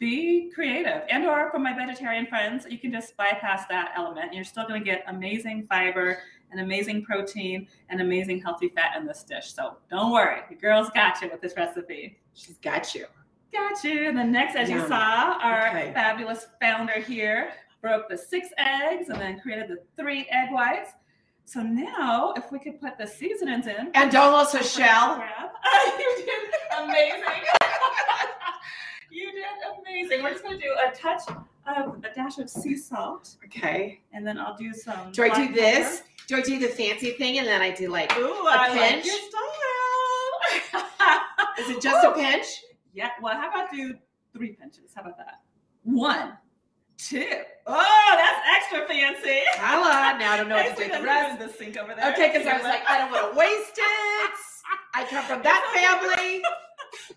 be 0.00 0.50
creative. 0.52 1.02
And 1.08 1.26
or 1.26 1.48
for 1.52 1.60
my 1.60 1.72
vegetarian 1.72 2.26
friends, 2.26 2.66
you 2.68 2.76
can 2.76 2.90
just 2.90 3.16
bypass 3.16 3.68
that 3.68 3.92
element. 3.96 4.34
You're 4.34 4.42
still 4.42 4.66
going 4.66 4.80
to 4.80 4.84
get 4.84 5.04
amazing 5.06 5.68
fiber 5.68 6.18
and 6.50 6.60
amazing 6.60 7.04
protein 7.04 7.68
and 7.88 8.00
amazing 8.00 8.42
healthy 8.42 8.70
fat 8.70 8.96
in 8.96 9.06
this 9.06 9.22
dish. 9.22 9.54
So 9.54 9.76
don't 9.88 10.10
worry, 10.10 10.40
the 10.48 10.56
girls 10.56 10.90
got 10.90 11.22
you 11.22 11.28
with 11.30 11.40
this 11.40 11.54
recipe. 11.56 12.18
She's 12.32 12.58
got 12.58 12.96
you. 12.96 13.06
Got 13.54 13.84
you. 13.84 14.08
And 14.08 14.18
then 14.18 14.32
next, 14.32 14.56
as 14.56 14.68
you 14.68 14.80
saw, 14.88 15.38
our 15.40 15.68
Okay. 15.68 15.92
fabulous 15.94 16.46
founder 16.60 16.94
here 17.00 17.52
broke 17.80 18.08
the 18.08 18.18
six 18.18 18.48
eggs 18.58 19.08
and 19.10 19.20
then 19.20 19.38
created 19.40 19.68
the 19.68 19.78
three 19.96 20.26
egg 20.30 20.50
whites. 20.52 20.90
So 21.44 21.60
now, 21.62 22.32
if 22.36 22.50
we 22.50 22.58
could 22.58 22.80
put 22.80 22.98
the 22.98 23.06
seasonings 23.06 23.66
in. 23.66 23.90
And 23.94 24.10
don't 24.10 24.32
also 24.32 24.58
a 24.58 24.64
shell. 24.64 25.22
you 25.98 26.16
did 26.16 26.28
amazing. 26.80 27.20
you 29.10 29.30
did 29.32 29.44
amazing. 29.78 30.22
We're 30.22 30.30
just 30.32 30.42
gonna 30.42 30.58
do 30.58 30.74
a 30.88 30.90
touch 30.96 31.20
of 31.66 32.02
a 32.04 32.14
dash 32.14 32.38
of 32.38 32.48
sea 32.50 32.76
salt, 32.76 33.36
Okay. 33.44 34.00
and 34.12 34.26
then 34.26 34.38
I'll 34.38 34.56
do 34.56 34.72
some. 34.72 35.12
Do 35.12 35.22
I 35.22 35.28
do 35.46 35.52
this? 35.54 36.02
Do 36.26 36.36
I 36.36 36.40
do 36.40 36.58
the 36.58 36.68
fancy 36.68 37.10
thing 37.12 37.38
and 37.38 37.46
then 37.46 37.60
I 37.60 37.70
do 37.70 37.88
like? 37.88 38.08
pepper. 38.08 38.22
Ooh, 38.22 38.46
I 38.48 38.68
like 38.70 38.72
pinch? 39.02 39.06
your 39.06 39.14
style. 40.72 41.20
Is 41.60 41.70
it 41.76 41.82
just 41.82 42.04
a 42.06 42.12
pinch? 42.12 42.46
Yeah. 42.94 43.10
Well, 43.20 43.34
how 43.34 43.50
about 43.50 43.70
do 43.72 43.94
three 44.32 44.52
pinches? 44.52 44.92
How 44.94 45.02
about 45.02 45.18
that? 45.18 45.40
One, 45.82 46.38
two. 46.96 47.28
Oh, 47.66 48.14
that's 48.16 48.40
extra 48.56 48.86
fancy. 48.86 49.40
Voila. 49.56 50.16
Now 50.16 50.32
I 50.32 50.36
don't 50.36 50.48
know 50.48 50.56
what 50.56 50.76
to 50.76 50.84
do 50.84 50.90
the 50.90 51.02
rest. 51.02 51.40
in 51.40 51.46
the 51.46 51.52
sink 51.52 51.76
over 51.76 51.94
there. 51.94 52.12
Okay, 52.12 52.30
because 52.32 52.46
I 52.46 52.54
was 52.54 52.62
like, 52.62 52.82
I 52.88 52.98
don't 52.98 53.10
want 53.10 53.32
to 53.32 53.38
waste 53.38 53.76
it. 53.76 54.30
I 54.94 55.04
come 55.10 55.24
from 55.24 55.42
that 55.42 55.62
family. 55.74 56.42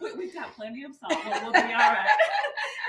We, 0.01 0.11
we've 0.13 0.33
got 0.33 0.55
plenty 0.55 0.83
of 0.83 0.91
salt. 0.95 1.13
We'll, 1.23 1.43
we'll 1.43 1.51
be 1.51 1.59
all 1.59 1.63
right. 1.65 2.07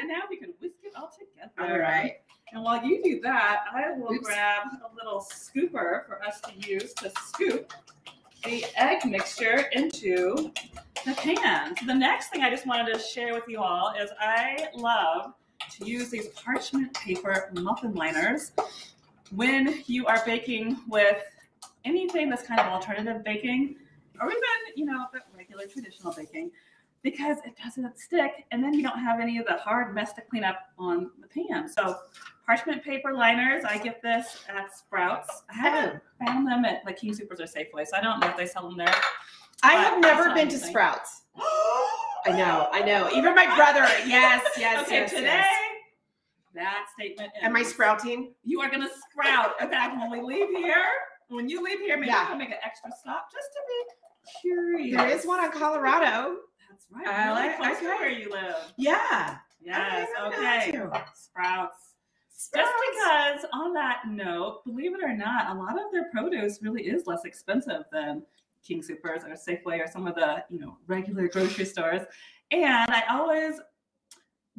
and 0.01 0.09
now 0.09 0.20
we 0.29 0.38
can 0.38 0.55
whisk 0.61 0.77
it 0.83 0.92
all 0.96 1.11
together. 1.12 1.72
All 1.72 1.79
right. 1.79 2.14
And 2.53 2.64
while 2.64 2.83
you 2.83 3.03
do 3.03 3.20
that, 3.20 3.64
I 3.72 3.92
will 3.92 4.14
Oops. 4.14 4.27
grab 4.27 4.62
a 4.83 4.94
little 4.94 5.20
scooper 5.20 6.07
for 6.07 6.22
us 6.27 6.40
to 6.40 6.68
use 6.68 6.94
to 6.94 7.12
scoop 7.27 7.72
the 8.44 8.64
egg 8.77 9.05
mixture 9.05 9.66
into 9.72 10.51
the 11.04 11.14
pan. 11.14 11.76
So 11.76 11.87
the 11.87 11.94
next 11.94 12.28
thing 12.28 12.42
I 12.42 12.50
just 12.50 12.66
wanted 12.66 12.92
to 12.92 12.98
share 12.98 13.34
with 13.34 13.44
you 13.48 13.61
all 13.61 13.94
is 14.00 14.11
I 14.18 14.68
love 14.74 15.34
to 15.78 15.87
use 15.87 16.11
these 16.11 16.28
parchment 16.28 16.94
paper 16.94 17.50
muffin 17.54 17.94
liners 17.94 18.52
when 19.30 19.82
you 19.87 20.06
are 20.06 20.22
baking 20.24 20.78
with 20.88 21.22
anything 21.84 22.28
that's 22.30 22.42
kind 22.42 22.61
of 22.61 22.66
alternative 22.66 23.24
baking 23.24 23.76
or 24.20 24.30
even, 24.30 24.42
you 24.74 24.84
know, 24.84 25.06
the 25.12 25.20
regular 25.37 25.66
traditional 25.66 26.12
baking 26.12 26.50
because 27.02 27.38
it 27.44 27.54
doesn't 27.62 27.98
stick 27.98 28.44
and 28.50 28.62
then 28.62 28.74
you 28.74 28.82
don't 28.82 28.98
have 28.98 29.20
any 29.20 29.38
of 29.38 29.46
the 29.46 29.56
hard 29.56 29.94
mess 29.94 30.12
to 30.14 30.20
clean 30.20 30.44
up 30.44 30.58
on 30.78 31.11
the 31.20 31.28
pan. 31.28 31.68
So 31.68 31.96
parchment 32.44 32.82
paper 32.82 33.12
liners, 33.14 33.64
I 33.64 33.78
get 33.78 34.02
this 34.02 34.38
at 34.48 34.76
Sprouts. 34.76 35.42
I 35.50 35.54
haven't 35.54 36.00
oh. 36.20 36.26
found 36.26 36.46
them 36.46 36.64
at 36.64 36.84
like 36.84 36.98
King 36.98 37.14
Supers 37.14 37.40
or 37.40 37.44
Safeway, 37.44 37.87
so 37.87 37.96
I 37.96 38.00
don't 38.00 38.20
know 38.20 38.28
if 38.28 38.37
they 38.37 38.46
sell 38.46 38.68
them 38.68 38.76
there. 38.76 38.94
I 39.62 39.75
have 39.75 40.01
never 40.01 40.27
not 40.27 40.37
been 40.37 40.49
to 40.49 40.55
anything. 40.55 40.71
Sprouts. 40.71 41.23
I 42.27 42.31
know, 42.33 42.68
I 42.73 42.83
know. 42.83 43.09
Even 43.14 43.35
my 43.35 43.47
brother. 43.57 43.81
Yes, 44.07 44.44
yes, 44.59 44.87
okay, 44.87 44.97
yes, 45.01 45.11
today 45.11 45.23
yes. 45.25 45.47
that 46.55 46.87
statement 46.99 47.31
Am 47.40 47.57
I 47.57 47.62
sprouting? 47.62 48.35
You 48.44 48.61
are 48.61 48.71
gonna 48.71 48.88
sprout. 49.11 49.53
In 49.61 49.71
fact, 49.71 49.97
when 49.99 50.11
we 50.11 50.21
leave 50.21 50.49
here, 50.51 50.85
when 51.29 51.49
you 51.49 51.62
leave 51.62 51.79
here, 51.81 51.97
maybe 51.97 52.09
Yeah. 52.09 52.23
you 52.23 52.29
can 52.29 52.38
make 52.38 52.51
an 52.51 52.57
extra 52.64 52.90
stop 53.01 53.29
just 53.33 53.49
to 53.53 53.61
be 53.68 54.40
curious. 54.42 54.97
There 54.97 55.11
is 55.11 55.27
one 55.27 55.40
on 55.40 55.53
Colorado. 55.53 56.37
That's 56.68 56.87
right. 56.90 57.07
I 57.07 57.29
really 57.29 57.49
like- 57.49 57.57
close 57.57 57.77
okay. 57.77 57.87
where 57.87 58.11
you 58.11 58.31
live. 58.31 58.73
Yeah. 58.77 59.38
Yes. 59.61 60.09
I 60.18 60.27
Okay. 60.27 60.71
Sprouts. 60.73 61.25
Sprouts. 61.25 61.94
Just 62.55 62.73
because, 62.92 63.44
on 63.53 63.73
that 63.75 64.03
note, 64.07 64.64
believe 64.64 64.94
it 64.94 65.03
or 65.03 65.12
not, 65.16 65.51
a 65.51 65.55
lot 65.59 65.73
of 65.73 65.90
their 65.92 66.09
produce 66.12 66.62
really 66.62 66.83
is 66.87 67.07
less 67.07 67.25
expensive 67.25 67.85
than 67.90 68.23
King 68.66 68.83
Supers 68.83 69.23
or 69.25 69.31
Safeway 69.31 69.83
or 69.83 69.87
some 69.87 70.07
of 70.07 70.14
the 70.14 70.44
you 70.51 70.59
know 70.59 70.79
regular 70.87 71.29
grocery 71.29 71.64
stores. 71.64 72.03
And 72.51 72.90
I 72.90 73.03
always 73.11 73.61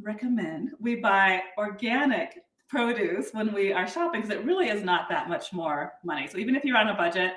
recommend 0.02 0.72
we 0.80 0.96
buy 0.96 1.42
organic 1.58 2.40
produce 2.70 3.32
when 3.34 3.52
we 3.52 3.74
are 3.74 3.88
shopping 3.88 4.22
because 4.22 4.36
it 4.36 4.46
really 4.46 4.70
is 4.70 4.84
not 4.84 5.10
that 5.10 5.28
much 5.28 5.52
more 5.52 5.94
money. 6.04 6.28
So 6.28 6.38
even 6.38 6.56
if 6.56 6.64
you're 6.64 6.78
on 6.78 6.90
a 6.90 6.94
budget, 6.94 7.34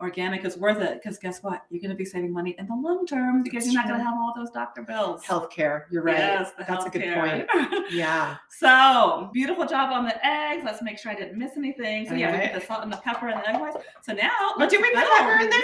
organic 0.00 0.44
is 0.44 0.56
worth 0.56 0.78
it 0.78 1.00
because 1.02 1.18
guess 1.18 1.42
what? 1.42 1.64
You're 1.70 1.80
going 1.80 1.90
to 1.90 1.96
be 1.96 2.04
saving 2.04 2.32
money 2.32 2.54
in 2.58 2.66
the 2.66 2.74
long 2.74 3.06
term 3.06 3.42
because 3.42 3.64
That's 3.64 3.74
you're 3.74 3.82
not 3.82 3.88
going 3.88 4.00
to 4.00 4.04
have 4.06 4.14
all 4.18 4.32
those 4.34 4.50
doctor 4.50 4.82
bills. 4.82 5.22
Healthcare. 5.24 5.84
You're 5.90 6.02
right. 6.02 6.16
Yes, 6.18 6.52
That's 6.66 6.84
a 6.86 6.90
good 6.90 7.14
point. 7.14 7.46
Yeah. 7.90 8.36
So 8.48 9.30
beautiful 9.32 9.66
job 9.66 9.92
on 9.92 10.04
the 10.04 10.26
eggs. 10.26 10.62
Let's 10.64 10.80
make 10.82 10.98
sure 10.98 11.10
I 11.10 11.14
didn't 11.16 11.36
miss 11.38 11.56
anything. 11.56 12.06
So 12.08 12.14
yeah, 12.14 12.28
we 12.30 12.34
Alright. 12.34 12.52
put 12.52 12.60
the 12.60 12.66
salt 12.66 12.82
and 12.84 12.92
the 12.92 12.98
pepper 12.98 13.28
and 13.28 13.40
the 13.40 13.48
egg 13.50 13.60
whites. 13.60 13.78
So 14.02 14.12
now 14.12 14.30
oh, 14.38 14.54
let's 14.58 14.72
did 14.72 14.80
we 14.80 14.90
put 14.94 15.04
pepper 15.18 15.42
in 15.42 15.50
there? 15.50 15.60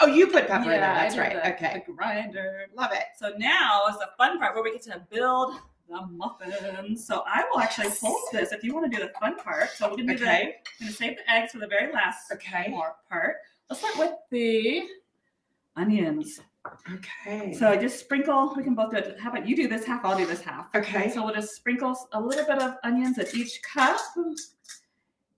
Oh, 0.00 0.06
you 0.06 0.26
put 0.26 0.46
pepper 0.46 0.64
in 0.64 0.68
there. 0.70 0.80
Yeah, 0.80 0.94
That's 1.02 1.16
right. 1.16 1.32
the- 1.34 1.52
Okay. 1.54 1.82
The 1.86 1.92
grinder. 1.92 2.66
Love 2.76 2.92
it. 2.92 3.04
So 3.16 3.32
now 3.38 3.82
is 3.90 3.96
the 3.96 4.08
fun 4.18 4.38
part 4.38 4.54
where 4.54 4.62
we 4.62 4.72
get 4.72 4.82
to 4.82 5.00
build 5.10 5.54
the 5.88 6.06
muffins. 6.12 7.04
So 7.04 7.24
I 7.26 7.44
will 7.50 7.60
actually 7.60 7.88
Yes. 7.88 8.00
hold 8.00 8.20
this 8.32 8.52
if 8.52 8.62
you 8.62 8.74
want 8.74 8.90
to 8.92 8.96
do 8.96 9.02
the 9.04 9.12
fun 9.18 9.36
part. 9.36 9.70
So 9.70 9.88
we're 9.88 9.96
gonna 9.96 10.16
do 10.16 10.22
Okay. 10.24 10.56
the, 10.78 10.84
gonna 10.84 10.92
save 10.96 11.16
the 11.16 11.30
eggs 11.32 11.52
for 11.52 11.58
the 11.58 11.66
very 11.66 11.92
last 11.92 12.30
Okay. 12.32 12.72
part. 13.08 13.36
Let's 13.70 13.80
start 13.80 13.98
with 13.98 14.12
the 14.30 14.82
onions. 15.76 16.40
Okay. 16.92 17.54
So 17.54 17.74
just 17.76 17.98
sprinkle. 18.00 18.52
We 18.56 18.62
can 18.64 18.74
both 18.74 18.90
do 18.90 18.98
it. 18.98 19.18
How 19.18 19.30
about 19.30 19.46
you 19.48 19.56
do 19.56 19.68
this 19.68 19.84
half? 19.84 20.04
I'll 20.04 20.18
do 20.18 20.26
this 20.26 20.42
half. 20.42 20.66
okay. 20.74 21.08
So 21.10 21.24
we'll 21.24 21.34
just 21.34 21.54
sprinkle 21.54 21.96
a 22.12 22.20
little 22.20 22.44
bit 22.44 22.60
of 22.60 22.74
onions 22.84 23.18
at 23.18 23.34
each 23.34 23.60
cup. 23.62 23.98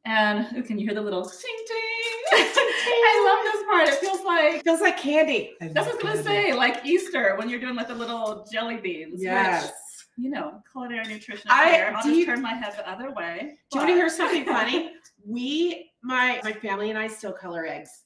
And 0.05 0.47
ooh, 0.57 0.63
can 0.63 0.79
you 0.79 0.87
hear 0.87 0.95
the 0.95 1.01
little 1.03 1.23
ting 1.29 1.57
ting? 1.69 1.79
I 2.35 3.23
love 3.27 3.53
this 3.53 3.63
part. 3.71 3.89
It 3.89 3.95
feels 4.07 4.25
like 4.25 4.65
feels 4.65 4.81
like 4.81 4.99
candy. 4.99 5.53
I 5.61 5.69
that's 5.69 5.87
what 5.87 6.05
I 6.05 6.09
was 6.17 6.23
gonna 6.23 6.23
say, 6.25 6.53
like 6.53 6.85
Easter 6.85 7.37
when 7.37 7.49
you're 7.49 7.61
doing 7.61 7.77
like 7.77 7.89
the 7.89 7.95
little 7.95 8.47
jelly 8.51 8.79
beans. 8.79 9.13
which, 9.13 9.23
Yes. 9.23 9.71
you 10.17 10.31
know, 10.31 10.61
culinary 10.73 11.05
nutritionist 11.05 11.43
I- 11.49 11.71
here. 11.73 11.93
I'll 11.95 12.03
do 12.03 12.09
just 12.09 12.19
you- 12.21 12.27
turn 12.27 12.43
my 12.43 12.55
head 12.55 12.73
the 12.77 12.89
other 12.91 13.13
way. 13.13 13.59
Do 13.71 13.79
you 13.79 13.81
want 13.81 13.91
to 13.91 13.95
hear 13.95 14.09
something 14.09 14.45
funny? 14.45 14.93
We, 15.25 15.93
my 16.03 16.41
my 16.43 16.53
family 16.53 16.91
and 16.91 16.99
I 16.99 17.07
still 17.07 17.31
color 17.33 17.65
eggs. 17.65 18.03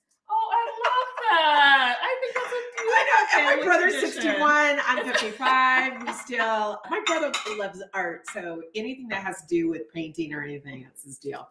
I 1.30 1.36
that. 1.54 1.96
I 2.02 2.16
think 2.20 2.34
that's 2.34 2.52
a 2.52 2.66
I 2.88 3.40
know. 3.42 3.50
And 3.50 3.60
my 3.60 3.64
brother's 3.64 3.94
tradition. 3.94 4.22
61. 4.22 4.80
I'm 4.86 5.04
55. 5.04 6.02
We 6.06 6.12
still. 6.12 6.80
My 6.90 7.00
brother 7.06 7.32
loves 7.58 7.82
art, 7.94 8.26
so 8.32 8.62
anything 8.74 9.08
that 9.08 9.22
has 9.22 9.38
to 9.42 9.46
do 9.48 9.68
with 9.68 9.92
painting 9.92 10.32
or 10.32 10.42
anything, 10.42 10.82
that's 10.84 11.04
his 11.04 11.18
deal. 11.18 11.48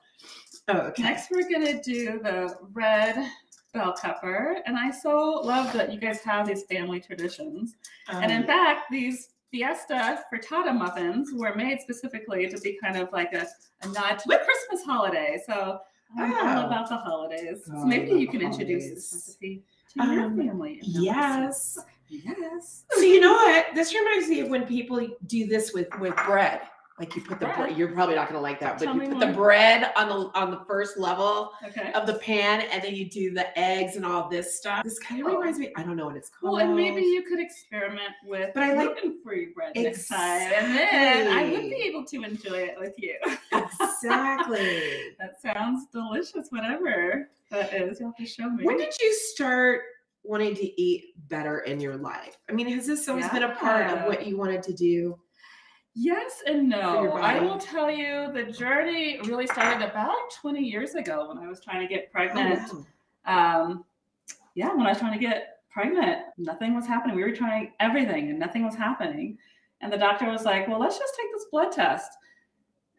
Oh, 0.67 0.77
okay. 0.77 1.03
Next, 1.03 1.29
we're 1.31 1.49
gonna 1.49 1.81
do 1.83 2.19
the 2.23 2.55
red 2.73 3.29
bell 3.73 3.93
pepper, 4.01 4.57
and 4.65 4.77
I 4.77 4.89
so 4.91 5.41
love 5.43 5.73
that 5.73 5.91
you 5.93 5.99
guys 5.99 6.21
have 6.21 6.47
these 6.47 6.63
family 6.63 6.99
traditions. 6.99 7.75
and 8.09 8.31
in 8.31 8.41
Um, 8.41 8.47
fact, 8.47 8.89
these 8.89 9.29
Fiesta 9.51 10.23
frittata 10.33 10.75
muffins 10.75 11.31
were 11.33 11.53
made 11.55 11.79
specifically 11.81 12.47
to 12.49 12.59
be 12.61 12.77
kind 12.83 12.97
of 12.97 13.09
like 13.13 13.31
a, 13.33 13.47
a 13.83 13.87
nod 13.87 14.17
to 14.19 14.27
the 14.27 14.39
Christmas 14.39 14.83
holiday. 14.85 15.39
So 15.45 15.79
I'm 16.17 16.33
all 16.33 16.63
Oh. 16.63 16.67
about 16.67 16.89
the 16.89 16.97
holidays. 16.97 17.63
Oh, 17.73 17.79
so 17.81 17.85
maybe 17.85 18.11
you 18.11 18.25
love 18.27 18.31
can 18.31 18.41
introduce 18.41 18.89
this 18.89 19.13
recipe 19.13 19.63
to 19.93 20.05
your 20.13 20.23
Um, 20.25 20.37
family. 20.37 20.79
yes. 20.83 21.77
Yes. 22.09 22.83
So 22.91 23.01
you 23.01 23.19
know 23.19 23.33
what? 23.33 23.67
This 23.73 23.93
reminds 23.93 24.27
me 24.29 24.41
of 24.41 24.49
when 24.49 24.65
people 24.65 25.07
do 25.25 25.47
this 25.47 25.73
with 25.73 25.87
with 25.99 26.15
bread. 26.25 26.61
Like 26.97 27.13
you 27.13 27.21
put 27.21 27.41
the 27.41 27.47
Bread? 27.47 27.57
bread. 27.57 27.77
You're 27.77 27.91
probably 27.91 28.15
not 28.15 28.29
going 28.29 28.37
to 28.37 28.41
like 28.41 28.61
that, 28.61 28.77
but 28.79 28.85
Tell 28.85 28.95
you 28.95 29.09
put 29.09 29.19
the 29.19 29.33
bread 29.33 29.91
on 29.97 30.07
the 30.07 30.15
on 30.39 30.49
the 30.49 30.61
first 30.65 30.97
level 30.97 31.51
Okay. 31.67 31.91
of 31.91 32.07
the 32.07 32.13
pan, 32.13 32.61
and 32.71 32.81
then 32.81 32.95
you 32.95 33.09
do 33.09 33.33
the 33.33 33.47
eggs 33.59 33.97
and 33.97 34.05
all 34.05 34.29
this 34.29 34.55
stuff. 34.55 34.81
This 34.85 34.97
kind 34.99 35.19
of 35.19 35.27
Oh. 35.27 35.35
reminds 35.37 35.59
me. 35.59 35.73
I 35.75 35.83
don't 35.83 35.97
know 35.97 36.05
what 36.05 36.15
it's 36.15 36.29
called. 36.29 36.53
Well, 36.53 36.61
and 36.65 36.73
maybe 36.73 37.01
you 37.01 37.23
could 37.23 37.41
experiment 37.41 38.13
with 38.25 38.51
But 38.53 38.63
I 38.63 38.73
like- 38.75 38.93
gluten-free 39.01 39.47
bread 39.47 39.73
next 39.75 40.07
time, 40.07 40.53
and 40.53 40.73
then 40.73 41.37
I 41.37 41.51
would 41.51 41.63
be 41.69 41.75
able 41.83 42.05
to 42.05 42.23
enjoy 42.23 42.59
it 42.59 42.79
with 42.79 42.93
you. 42.97 43.15
exactly. 43.51 44.81
Sounds 45.45 45.87
delicious. 45.91 46.47
Whatever 46.49 47.29
that 47.51 47.73
is, 47.73 47.99
you'll 47.99 48.09
have 48.09 48.17
to 48.17 48.25
show 48.25 48.49
me. 48.49 48.65
when 48.65 48.77
did 48.77 48.93
you 48.99 49.13
start 49.13 49.81
wanting 50.23 50.55
to 50.55 50.81
eat 50.81 51.13
better 51.29 51.59
in 51.59 51.79
your 51.79 51.97
life? 51.97 52.37
I 52.49 52.53
mean, 52.53 52.67
has 52.69 52.87
this 52.87 53.07
always 53.07 53.29
been 53.29 53.43
a 53.43 53.55
part 53.55 53.89
of 53.89 54.05
what 54.05 54.25
you 54.25 54.37
wanted 54.37 54.63
to 54.63 54.73
do? 54.73 55.19
Yes 55.93 56.43
and 56.45 56.67
no. 56.67 57.13
I 57.13 57.39
will 57.39 57.57
tell 57.57 57.89
you 57.89 58.29
the 58.33 58.51
journey 58.51 59.19
really 59.23 59.47
started 59.47 59.87
about 59.87 60.29
20 60.41 60.59
years 60.59 60.95
ago 60.95 61.29
when 61.29 61.37
I 61.37 61.47
was 61.47 61.61
trying 61.61 61.87
to 61.87 61.93
get 61.93 62.11
pregnant. 62.11 62.69
Oh, 62.73 62.85
wow. 63.25 63.61
Um, 63.61 63.85
yeah, 64.55 64.73
when 64.75 64.85
I 64.85 64.89
was 64.89 64.97
trying 64.97 65.17
to 65.17 65.25
get 65.25 65.59
pregnant, 65.71 66.23
nothing 66.37 66.75
was 66.75 66.85
happening. 66.85 67.15
We 67.15 67.23
were 67.23 67.35
trying 67.35 67.71
everything 67.79 68.29
and 68.29 68.37
nothing 68.37 68.65
was 68.65 68.75
happening. 68.75 69.37
And 69.79 69.91
the 69.91 69.97
doctor 69.97 70.29
was 70.29 70.43
like, 70.43 70.67
well, 70.67 70.79
let's 70.79 70.97
just 70.97 71.13
take 71.15 71.31
this 71.33 71.45
blood 71.49 71.71
test. 71.71 72.11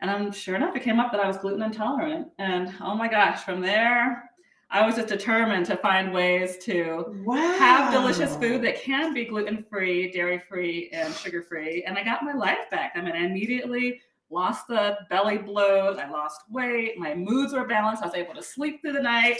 And 0.00 0.10
I'm 0.10 0.30
sure 0.32 0.54
enough, 0.56 0.76
it 0.76 0.82
came 0.82 1.00
up 1.00 1.10
that 1.12 1.20
I 1.20 1.26
was 1.26 1.38
gluten 1.38 1.62
intolerant. 1.62 2.28
And 2.38 2.74
oh 2.80 2.94
my 2.94 3.08
gosh, 3.08 3.42
from 3.44 3.60
there, 3.60 4.30
I 4.70 4.84
was 4.84 4.96
just 4.96 5.08
determined 5.08 5.64
to 5.66 5.76
find 5.76 6.12
ways 6.12 6.58
to 6.64 7.22
Wow. 7.24 7.36
have 7.58 7.92
delicious 7.92 8.36
food 8.36 8.62
that 8.62 8.80
can 8.82 9.14
be 9.14 9.24
gluten 9.24 9.64
free, 9.70 10.10
dairy 10.10 10.38
free, 10.38 10.90
and 10.92 11.14
sugar 11.14 11.42
free. 11.42 11.84
And 11.86 11.96
I 11.96 12.04
got 12.04 12.24
my 12.24 12.32
life 12.34 12.68
back. 12.70 12.92
I 12.94 13.00
mean, 13.00 13.14
I 13.14 13.24
immediately 13.24 14.00
lost 14.28 14.66
the 14.66 14.98
belly 15.08 15.38
bloat. 15.38 15.98
I 15.98 16.10
lost 16.10 16.40
weight. 16.50 16.98
My 16.98 17.14
moods 17.14 17.52
were 17.54 17.64
balanced. 17.66 18.02
I 18.02 18.06
was 18.06 18.14
able 18.16 18.34
to 18.34 18.42
sleep 18.42 18.82
through 18.82 18.94
the 18.94 19.02
night. 19.02 19.38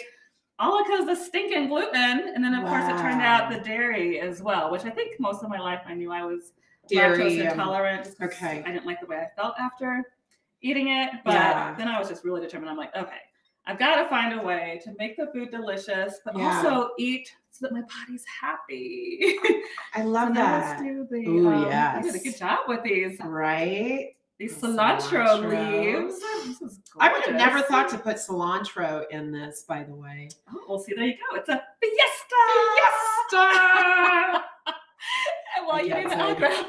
All 0.59 0.83
because 0.85 1.01
of 1.01 1.07
the 1.07 1.17
stinking 1.17 1.69
gluten. 1.69 2.33
And 2.35 2.43
then, 2.43 2.55
of 2.55 2.67
course, 2.67 2.85
it 2.85 2.97
turned 3.03 3.21
out 3.21 3.51
the 3.51 3.59
dairy 3.61 4.21
as 4.21 4.41
well, 4.41 4.71
which 4.71 4.85
I 4.85 4.91
think 4.91 5.21
most 5.21 5.43
of 5.43 5.51
my 5.51 5.59
life 5.59 5.81
I 5.87 5.93
knew 5.95 6.11
I 6.13 6.25
was 6.25 6.53
Dairy, 6.89 7.19
lactose 7.19 7.41
um, 7.43 7.47
intolerant. 7.49 8.11
okay. 8.23 8.63
I 8.65 8.71
didn't 8.71 8.87
like 8.87 9.01
the 9.01 9.07
way 9.07 9.19
I 9.19 9.29
felt 9.39 9.55
after 9.59 10.03
eating 10.63 10.89
it. 10.89 11.11
But 11.25 11.33
Yeah. 11.35 11.75
then 11.79 11.89
I 11.89 11.99
was 11.99 12.09
just 12.09 12.25
really 12.25 12.41
determined. 12.41 12.71
I'm 12.71 12.77
like, 12.77 12.95
okay, 12.97 13.19
I've 13.67 13.79
got 13.79 14.03
to 14.03 14.09
find 14.09 14.39
a 14.39 14.43
way 14.43 14.81
to 14.85 14.93
make 14.99 15.17
the 15.17 15.29
food 15.33 15.51
delicious, 15.51 16.21
but 16.25 16.37
Yeah. 16.37 16.57
also 16.63 16.91
eat 16.99 17.35
so 17.51 17.67
that 17.67 17.73
my 17.73 17.83
body's 17.83 18.25
happy. 18.41 19.37
I 19.95 20.03
So 20.03 20.05
love 20.05 20.35
let's 20.35 20.69
that. 20.73 20.79
do 20.83 21.07
the. 21.11 21.27
Ooh, 21.29 21.71
um, 21.71 21.97
You 22.05 22.13
did 22.13 22.21
a 22.21 22.25
good 22.25 22.39
job 22.39 22.61
with 22.69 22.83
these. 22.83 23.19
Right? 23.21 24.15
These 24.39 24.59
The 24.61 24.67
cilantro, 24.69 25.27
cilantro. 25.27 25.49
leaves. 26.05 26.15
Is 26.61 26.81
I 27.01 27.11
would 27.11 27.23
have 27.25 27.35
never 27.37 27.63
thought 27.63 27.89
to 27.89 27.99
put 27.99 28.17
cilantro 28.17 29.05
in 29.11 29.33
this, 29.33 29.65
by 29.67 29.83
the 29.83 29.95
way. 29.95 30.29
Oh, 30.53 30.61
well, 30.69 30.79
see, 30.79 30.93
there 30.95 31.07
you 31.07 31.15
go. 31.15 31.37
It's 31.39 31.49
a 31.49 31.63
fiesta. 31.81 32.37
Fiesta! 33.31 34.45
And 35.57 35.67
while 35.67 35.83
you 35.83 35.89
can't 35.93 36.09
need 36.11 36.37
the 36.39 36.51
say 36.51 36.65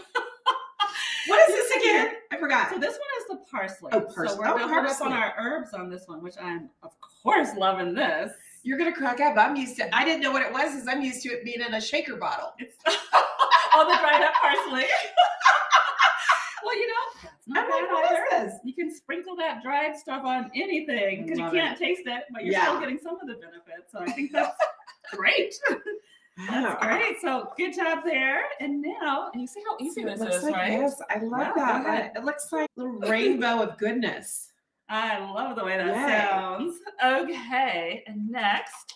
What 1.27 1.49
is 1.49 1.55
this 1.55 1.71
again? 1.83 2.13
I 2.31 2.37
forgot. 2.37 2.69
So 2.69 2.77
this 2.79 2.91
one 2.97 2.99
is 3.19 3.27
the 3.29 3.37
parsley. 3.49 3.89
Oh, 3.93 4.01
So 4.09 4.15
parsley. 4.15 4.37
we're 4.39 4.47
Oh, 4.47 4.57
doubling 4.57 4.85
up 4.85 5.01
on 5.01 5.13
our 5.13 5.33
herbs 5.37 5.73
on 5.73 5.89
this 5.89 6.03
one, 6.07 6.21
which 6.21 6.35
I'm 6.41 6.69
of 6.83 6.91
course 7.23 7.49
loving 7.55 7.93
this. 7.93 8.31
You're 8.63 8.77
gonna 8.77 8.91
crack 8.93 9.19
up. 9.21 9.37
I'm 9.37 9.55
used 9.55 9.77
to. 9.77 9.95
I 9.95 10.03
didn't 10.03 10.21
know 10.21 10.31
what 10.31 10.41
it 10.41 10.51
was, 10.51 10.71
because 10.73 10.87
I'm 10.87 11.01
used 11.01 11.21
to 11.23 11.29
it 11.29 11.45
being 11.45 11.61
in 11.61 11.73
a 11.73 11.79
shaker 11.81 12.17
bottle. 12.17 12.51
All 13.73 13.85
the 13.89 13.95
dried 13.97 14.21
up 14.23 14.33
parsley. 14.41 14.85
well, 16.63 16.75
you 16.77 16.87
know, 16.87 17.29
not 17.47 17.65
I'm 17.65 17.69
like, 17.93 18.09
bad 18.09 18.43
is 18.43 18.51
either. 18.53 18.59
You 18.65 18.73
can 18.73 18.93
sprinkle 18.93 19.35
that 19.37 19.61
dried 19.63 19.95
stuff 19.95 20.23
on 20.25 20.51
anything 20.55 21.23
because 21.23 21.39
you 21.39 21.49
can't 21.51 21.77
taste 21.77 22.01
it, 22.05 22.23
but 22.33 22.43
you're 22.43 22.59
still 22.59 22.79
getting 22.79 22.97
some 23.01 23.19
of 23.21 23.27
the 23.27 23.35
benefits. 23.35 23.91
So 23.91 23.99
I 23.99 24.11
think 24.11 24.31
that's 24.33 24.57
great. 25.13 25.53
That's 26.49 26.83
great. 26.85 27.19
So 27.21 27.51
good 27.57 27.73
job 27.75 27.99
there. 28.05 28.43
And 28.59 28.81
now, 28.81 29.29
and 29.33 29.41
you 29.41 29.47
see 29.47 29.61
how 29.67 29.75
easy 29.83 30.01
So 30.03 30.07
it 30.07 30.11
this 30.11 30.19
looks 30.19 30.35
is, 30.35 30.43
like 30.43 30.53
right? 30.55 30.79
this. 30.81 31.01
I 31.09 31.17
love 31.19 31.53
Wow, 31.55 31.83
that. 31.83 32.13
go. 32.13 32.21
It 32.21 32.25
looks 32.25 32.51
like 32.51 32.69
a 32.77 32.81
little 32.81 32.99
rainbow 32.99 33.61
of 33.63 33.77
goodness. 33.77 34.51
I 34.89 35.19
love 35.19 35.55
the 35.57 35.65
way 35.65 35.77
that 35.77 35.87
Yay. 35.87 36.29
sounds. 36.29 36.77
Okay, 37.03 38.03
and 38.07 38.29
next 38.29 38.93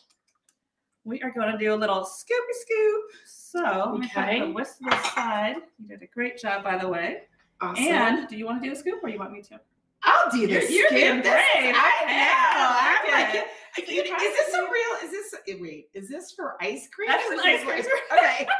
we 1.03 1.19
are 1.23 1.31
going 1.31 1.51
to 1.51 1.57
do 1.57 1.73
a 1.73 1.75
little 1.75 2.01
scoopy 2.03 2.53
scoop. 2.61 3.03
So 3.25 3.59
let 3.91 3.99
me 4.01 4.07
put 4.13 4.23
Okay. 4.23 4.39
the 4.41 4.51
whisk 4.51 4.77
to 4.77 4.83
the 4.85 5.01
side. 5.15 5.55
You 5.79 5.87
did 5.87 6.03
a 6.03 6.07
great 6.07 6.37
job, 6.37 6.63
by 6.63 6.77
the 6.77 6.87
way. 6.87 7.23
Awesome. 7.59 7.83
And 7.83 8.27
do 8.27 8.37
you 8.37 8.45
want 8.45 8.61
to 8.61 8.69
do 8.69 8.73
the 8.73 8.79
scoop, 8.79 9.03
or 9.03 9.09
you 9.09 9.17
want 9.19 9.31
me 9.31 9.41
to? 9.41 9.59
I'll 10.03 10.29
do 10.31 10.37
You're- 10.39 10.53
this. 10.53 10.71
you're 10.71 10.89
doing 10.89 11.01
scoop. 11.21 11.23
This- 11.23 11.33
great. 11.33 11.75
I 11.75 12.05
know. 12.05 12.67
I 12.69 12.97
I'm 13.03 13.33
like 13.33 13.47
So 13.75 13.81
is 13.83 13.87
this 14.09 14.53
a 14.53 14.61
real? 14.61 14.93
Is 15.03 15.11
this 15.11 15.35
eh, 15.47 15.55
wait? 15.59 15.89
Is 15.93 16.09
this 16.09 16.31
for 16.31 16.55
ice 16.61 16.87
cream? 16.93 17.09
An 17.09 17.19
is 17.33 17.39
ice 17.43 17.63
cream. 17.63 17.85
Okay. 18.11 18.47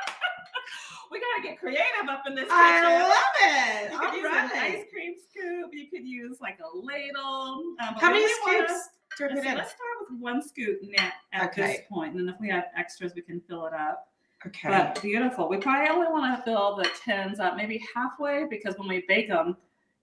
We 1.12 1.20
got 1.20 1.44
to 1.44 1.50
get 1.50 1.60
creative 1.60 2.08
up 2.10 2.24
in 2.26 2.36
this 2.36 2.46
kitchen. 2.46 2.56
I 2.58 3.02
love 3.04 3.12
it. 3.42 3.92
you 3.92 4.00
could 4.00 4.08
All 4.08 4.16
use 4.16 4.26
an 4.32 4.52
ice 4.58 4.86
cream 4.94 5.14
scoop. 5.30 5.72
You 5.74 5.90
could 5.90 6.08
use 6.08 6.40
like 6.40 6.58
a 6.62 6.78
ladle. 6.78 7.64
Um, 7.86 7.96
How 7.96 8.12
many 8.12 8.24
only 8.24 8.34
wanna- 8.46 8.70
scoops? 8.70 8.90
to 9.18 9.28
Let's, 9.28 9.42
start 9.44 10.10
with 10.10 10.20
one 10.22 10.42
scoop 10.42 10.80
net 10.84 11.12
at 11.34 11.54
this 11.54 11.80
point, 11.90 12.16
and 12.16 12.22
then 12.28 12.34
if 12.34 12.40
we 12.40 12.48
have 12.50 12.66
extras, 12.78 13.14
we 13.14 13.22
can 13.22 13.42
fill 13.42 13.66
it 13.66 13.74
up. 13.74 14.08
Okay. 14.48 14.70
But 14.70 15.02
beautiful. 15.02 15.50
We 15.50 15.58
probably 15.58 15.90
only 15.90 16.08
want 16.10 16.38
to 16.38 16.44
fill 16.44 16.78
the 16.78 16.90
tins 17.04 17.40
up 17.42 17.58
maybe 17.58 17.84
halfway 17.94 18.46
because 18.50 18.76
when 18.78 18.88
we 18.88 19.04
bake 19.10 19.28
them, 19.28 19.58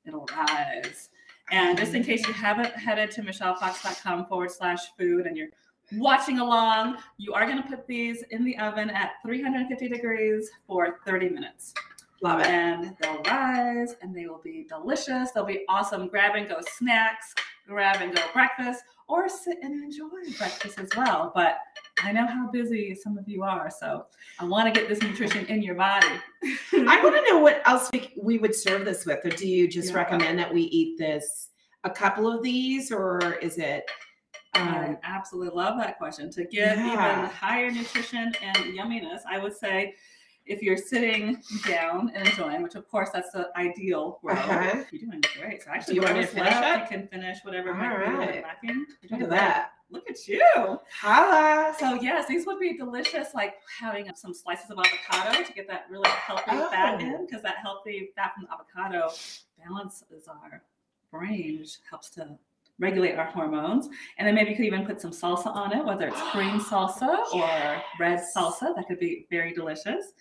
it'll 0.04 0.28
rise. 0.36 1.08
And 1.50 1.78
just 1.78 1.94
in 1.94 2.04
case 2.04 2.26
you 2.26 2.32
haven't 2.32 2.72
headed 2.74 3.10
to 3.12 3.22
michellefox.com 3.22 4.26
forward 4.26 4.50
slash 4.50 4.80
food 4.98 5.26
and 5.26 5.36
you're 5.36 5.48
watching 5.92 6.38
along, 6.38 6.98
you 7.16 7.32
are 7.32 7.46
going 7.46 7.62
to 7.62 7.68
put 7.68 7.86
these 7.86 8.22
in 8.30 8.44
the 8.44 8.56
oven 8.58 8.90
at 8.90 9.12
350 9.24 9.88
degrees 9.88 10.50
for 10.66 10.98
30 11.06 11.30
minutes. 11.30 11.72
Love 12.22 12.40
it. 12.40 12.46
And 12.46 12.96
they'll 13.00 13.22
rise 13.22 13.94
and 14.02 14.14
they 14.14 14.26
will 14.26 14.40
be 14.42 14.66
delicious. 14.68 15.30
They'll 15.30 15.44
be 15.44 15.64
awesome 15.68 16.08
grab 16.08 16.34
and 16.34 16.48
go 16.48 16.60
snacks, 16.76 17.34
grab 17.66 18.02
and 18.02 18.14
go 18.14 18.22
breakfast, 18.32 18.82
or 19.08 19.28
sit 19.28 19.58
and 19.62 19.82
enjoy 19.82 20.08
breakfast 20.36 20.78
as 20.78 20.88
well. 20.96 21.32
But 21.34 21.58
I 22.02 22.12
know 22.12 22.26
how 22.26 22.50
busy 22.50 22.94
some 22.94 23.16
of 23.16 23.26
you 23.28 23.42
are, 23.42 23.70
so 23.70 24.06
I 24.38 24.44
want 24.44 24.72
to 24.72 24.78
get 24.80 24.88
this 24.88 25.00
nutrition 25.02 25.46
in 25.46 25.62
your 25.62 25.74
body. 25.74 26.06
I 26.72 27.00
want 27.02 27.16
to 27.16 27.24
know 27.32 27.38
what 27.38 27.62
else 27.66 27.88
we, 27.92 28.12
we 28.20 28.38
would 28.38 28.54
serve 28.54 28.84
this 28.84 29.06
with, 29.06 29.24
or 29.24 29.30
do 29.30 29.48
you 29.48 29.66
just 29.66 29.90
Yeah. 29.90 29.96
recommend 29.96 30.38
that 30.38 30.52
we 30.52 30.62
eat 30.62 30.98
this 30.98 31.48
a 31.84 31.90
couple 31.90 32.30
of 32.30 32.42
these, 32.42 32.92
or 32.92 33.34
is 33.36 33.56
it? 33.58 33.90
I 34.54 34.86
Um, 34.88 34.98
absolutely 35.04 35.56
love 35.56 35.78
that 35.78 35.98
question. 35.98 36.30
To 36.32 36.44
get 36.44 36.76
Yeah. 36.76 36.92
even 37.20 37.30
higher 37.30 37.70
nutrition 37.70 38.32
and 38.42 38.56
yumminess, 38.76 39.20
I 39.28 39.38
would 39.38 39.56
say 39.56 39.94
if 40.48 40.62
you're 40.62 40.76
sitting 40.76 41.42
down 41.66 42.10
and 42.14 42.26
enjoying, 42.28 42.62
which 42.62 42.74
of 42.74 42.88
course 42.88 43.10
that's 43.12 43.30
the 43.32 43.50
ideal 43.56 44.18
world, 44.22 44.38
Uh-huh. 44.38 44.82
you're 44.90 45.02
doing 45.10 45.22
great. 45.38 45.62
So 45.62 45.70
actually, 45.70 45.96
you 45.96 46.02
want 46.02 46.14
me 46.14 46.20
to 46.22 46.26
finish 46.26 46.50
left? 46.52 46.90
You 46.90 46.98
can 46.98 47.08
finish 47.08 47.38
whatever 47.42 47.70
All 47.70 47.76
might 47.76 47.98
be 47.98 48.04
a 48.04 48.10
little 48.18 48.26
bit 48.32 48.42
lacking. 48.44 48.86
You're 49.02 49.18
look 49.18 49.22
at 49.22 49.30
that. 49.30 49.72
Look 49.90 50.10
at 50.10 50.28
you. 50.28 50.78
Holla. 51.00 51.74
So 51.78 51.94
yes, 51.94 52.28
these 52.28 52.46
would 52.46 52.58
be 52.60 52.76
delicious, 52.76 53.28
like 53.34 53.54
having 53.80 54.10
some 54.14 54.34
slices 54.34 54.70
of 54.70 54.78
avocado 54.78 55.42
to 55.42 55.52
get 55.54 55.66
that 55.68 55.86
really 55.90 56.08
healthy 56.10 56.50
fat 56.50 56.96
Oh. 57.00 57.04
in, 57.04 57.26
because 57.26 57.42
that 57.42 57.56
healthy 57.56 58.10
fat 58.14 58.34
from 58.34 58.44
the 58.44 58.52
avocado 58.52 59.10
balances 59.66 60.28
our 60.28 60.62
brain, 61.10 61.58
which 61.60 61.78
helps 61.88 62.10
to 62.10 62.38
regulate 62.78 63.16
our 63.16 63.26
hormones. 63.26 63.88
And 64.18 64.26
then 64.26 64.34
maybe 64.34 64.50
you 64.50 64.56
could 64.56 64.64
even 64.66 64.86
put 64.86 65.00
some 65.00 65.10
salsa 65.10 65.46
on 65.48 65.76
it, 65.76 65.84
whether 65.84 66.06
it's 66.08 66.32
green 66.32 66.60
salsa 66.70 67.18
or 67.32 67.82
red 67.98 68.20
salsa. 68.36 68.74
That 68.76 68.86
could 68.88 68.98
be 69.00 69.26
very 69.30 69.52
delicious. 69.52 70.12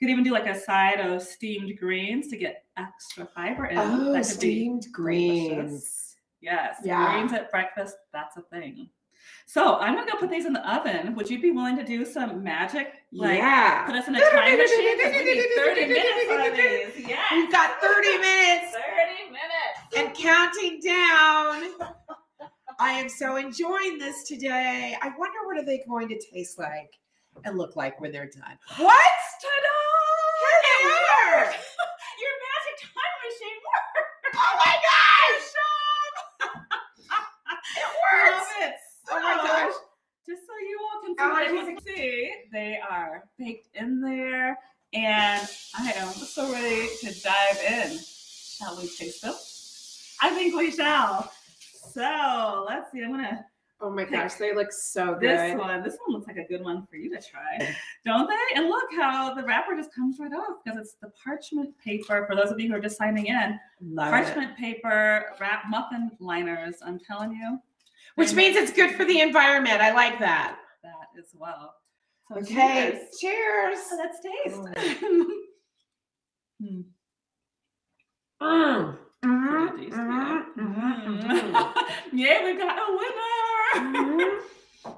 You 0.00 0.08
could 0.08 0.12
even 0.12 0.24
do 0.24 0.32
like 0.32 0.46
a 0.46 0.58
side 0.58 1.00
of 1.00 1.22
steamed 1.22 1.78
greens 1.78 2.28
to 2.28 2.36
get 2.36 2.64
extra 2.76 3.26
fiber 3.26 3.66
in. 3.66 3.78
oh, 3.78 4.12
that 4.12 4.24
could 4.24 4.26
steamed 4.26 4.86
greens. 4.92 6.16
Yes, 6.40 6.78
Yeah. 6.84 7.12
greens 7.12 7.32
at 7.32 7.50
breakfast, 7.50 7.96
that's 8.12 8.36
a 8.36 8.42
thing. 8.42 8.88
So 9.46 9.76
I'm 9.76 9.94
gonna 9.94 10.10
go 10.10 10.18
put 10.18 10.28
these 10.30 10.44
in 10.44 10.52
the 10.52 10.68
oven. 10.70 11.14
Would 11.14 11.30
you 11.30 11.40
be 11.40 11.50
willing 11.50 11.76
to 11.76 11.84
do 11.84 12.04
some 12.04 12.42
magic? 12.42 12.92
Like 13.12 13.38
yeah. 13.38 13.86
put 13.86 13.94
us 13.94 14.06
in 14.08 14.14
a 14.16 14.20
time 14.20 14.58
machine? 14.58 14.98
we 14.98 15.24
need 15.24 15.46
30 15.56 15.86
minutes 15.86 16.30
on 16.30 16.52
these. 16.56 17.08
Yes. 17.08 17.24
We've 17.32 17.50
got 17.50 17.80
30 17.80 18.08
minutes 18.18 18.72
30 18.72 19.30
minutes. 19.30 19.73
And 19.96 20.14
counting 20.14 20.80
down. 20.80 21.72
I 22.78 22.92
am 22.92 23.08
so 23.08 23.36
enjoying 23.36 23.98
this 23.98 24.24
today. 24.24 24.96
I 25.00 25.08
wonder 25.18 25.38
what 25.46 25.56
are 25.58 25.64
they 25.64 25.82
going 25.88 26.08
to 26.08 26.20
taste 26.32 26.58
like 26.58 26.90
and 27.44 27.56
look 27.56 27.76
like 27.76 28.00
when 28.00 28.12
they're 28.12 28.26
done. 28.30 28.58
What? 28.78 29.08
Ta-da! 29.42 29.78
Here 30.40 30.90
they 30.90 31.36
are. 31.36 31.44
Your 31.44 32.34
magic 32.44 32.76
time 32.82 33.16
machine 33.24 33.60
works. 33.64 34.34
Oh 34.36 34.54
my 34.64 34.76
gosh! 34.86 35.50
It 37.76 37.90
works. 38.04 38.46
Love 38.46 38.68
it. 38.68 38.74
Oh 39.10 39.20
my 39.20 39.34
gosh. 39.36 39.72
Just 40.26 40.42
so 40.46 40.52
you 40.60 40.78
all 40.80 41.00
can 41.02 41.14
see, 41.16 41.22
Oh, 41.58 41.64
can 41.66 41.80
see, 41.84 42.32
they 42.52 42.78
are 42.88 43.24
baked 43.38 43.68
in 43.74 44.00
there, 44.00 44.58
and 44.94 45.48
I 45.78 45.92
am 45.96 46.08
so 46.12 46.50
ready 46.52 46.88
to 47.00 47.22
dive 47.22 47.60
in. 47.68 47.98
Shall 47.98 48.76
we 48.78 48.88
taste 48.88 49.22
them? 49.22 49.34
I 50.24 50.30
think 50.30 50.56
we 50.56 50.70
shall. 50.70 51.30
So 51.92 52.64
let's 52.66 52.90
see. 52.90 53.02
I'm 53.02 53.10
gonna 53.10 53.44
Oh 53.80 53.90
my 53.90 54.04
gosh, 54.04 54.34
they 54.34 54.54
look 54.54 54.72
so 54.72 55.12
good. 55.14 55.22
this 55.38 55.54
one. 55.58 55.82
This 55.82 55.98
one 56.06 56.14
looks 56.16 56.26
like 56.26 56.38
a 56.38 56.44
good 56.48 56.62
one 56.64 56.86
for 56.86 56.96
you 56.96 57.10
to 57.14 57.20
try, 57.20 57.74
don't 58.06 58.26
they? 58.26 58.56
And 58.58 58.68
look 58.68 58.84
how 58.96 59.34
the 59.34 59.42
wrapper 59.42 59.76
just 59.76 59.94
comes 59.94 60.18
right 60.18 60.32
off 60.32 60.56
because 60.64 60.78
it's 60.80 60.94
the 61.02 61.10
parchment 61.22 61.76
paper. 61.78 62.24
For 62.26 62.34
those 62.34 62.50
of 62.50 62.58
you 62.58 62.68
who 62.70 62.76
are 62.76 62.80
just 62.80 62.96
signing 62.96 63.26
in, 63.26 63.58
Love 63.82 64.06
it. 64.08 64.10
parchment 64.10 64.56
paper 64.56 65.26
wrap 65.38 65.64
muffin 65.68 66.10
liners. 66.20 66.76
I'm 66.82 66.98
telling 66.98 67.32
you, 67.32 67.58
Which 68.14 68.30
they 68.30 68.36
means 68.36 68.56
it's 68.56 68.72
good 68.72 68.94
for 68.94 69.04
the 69.04 69.20
environment. 69.20 69.82
I 69.82 69.92
like 69.92 70.18
that. 70.20 70.56
that 70.82 71.08
as 71.18 71.34
well. 71.34 71.74
So 72.32 72.38
Okay, 72.38 72.92
cheers. 72.92 73.18
cheers. 73.20 73.78
So 73.90 73.96
let's 73.96 74.18
taste. 74.22 75.00
Hmm. 76.62 76.80
Mm. 78.40 78.96
Pretty 79.28 79.86
tasty, 79.90 80.00
mhm, 80.00 80.38
eh? 80.38 80.42
mhm, 80.58 80.94
Mm. 81.04 81.74
yeah, 82.12 82.44
we 82.44 82.56
got 82.56 82.78
a 82.78 82.86
winner. 83.00 83.98
mhm, 83.98 84.40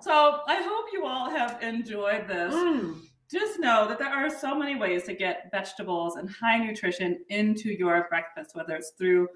so 0.02 0.40
I 0.46 0.62
hope 0.62 0.86
you 0.92 1.06
all 1.06 1.30
have 1.30 1.62
enjoyed 1.62 2.26
this. 2.28 2.54
mm. 2.54 3.00
Just 3.30 3.58
know 3.58 3.88
that 3.88 3.98
there 3.98 4.08
are 4.12 4.30
so 4.30 4.56
many 4.56 4.76
ways 4.76 5.02
to 5.04 5.14
get 5.14 5.48
vegetables 5.50 6.16
and 6.16 6.30
high 6.30 6.58
nutrition 6.58 7.24
into 7.28 7.70
your 7.70 8.06
breakfast, 8.08 8.54
whether 8.54 8.76
it's 8.76 8.90
through 8.98 9.28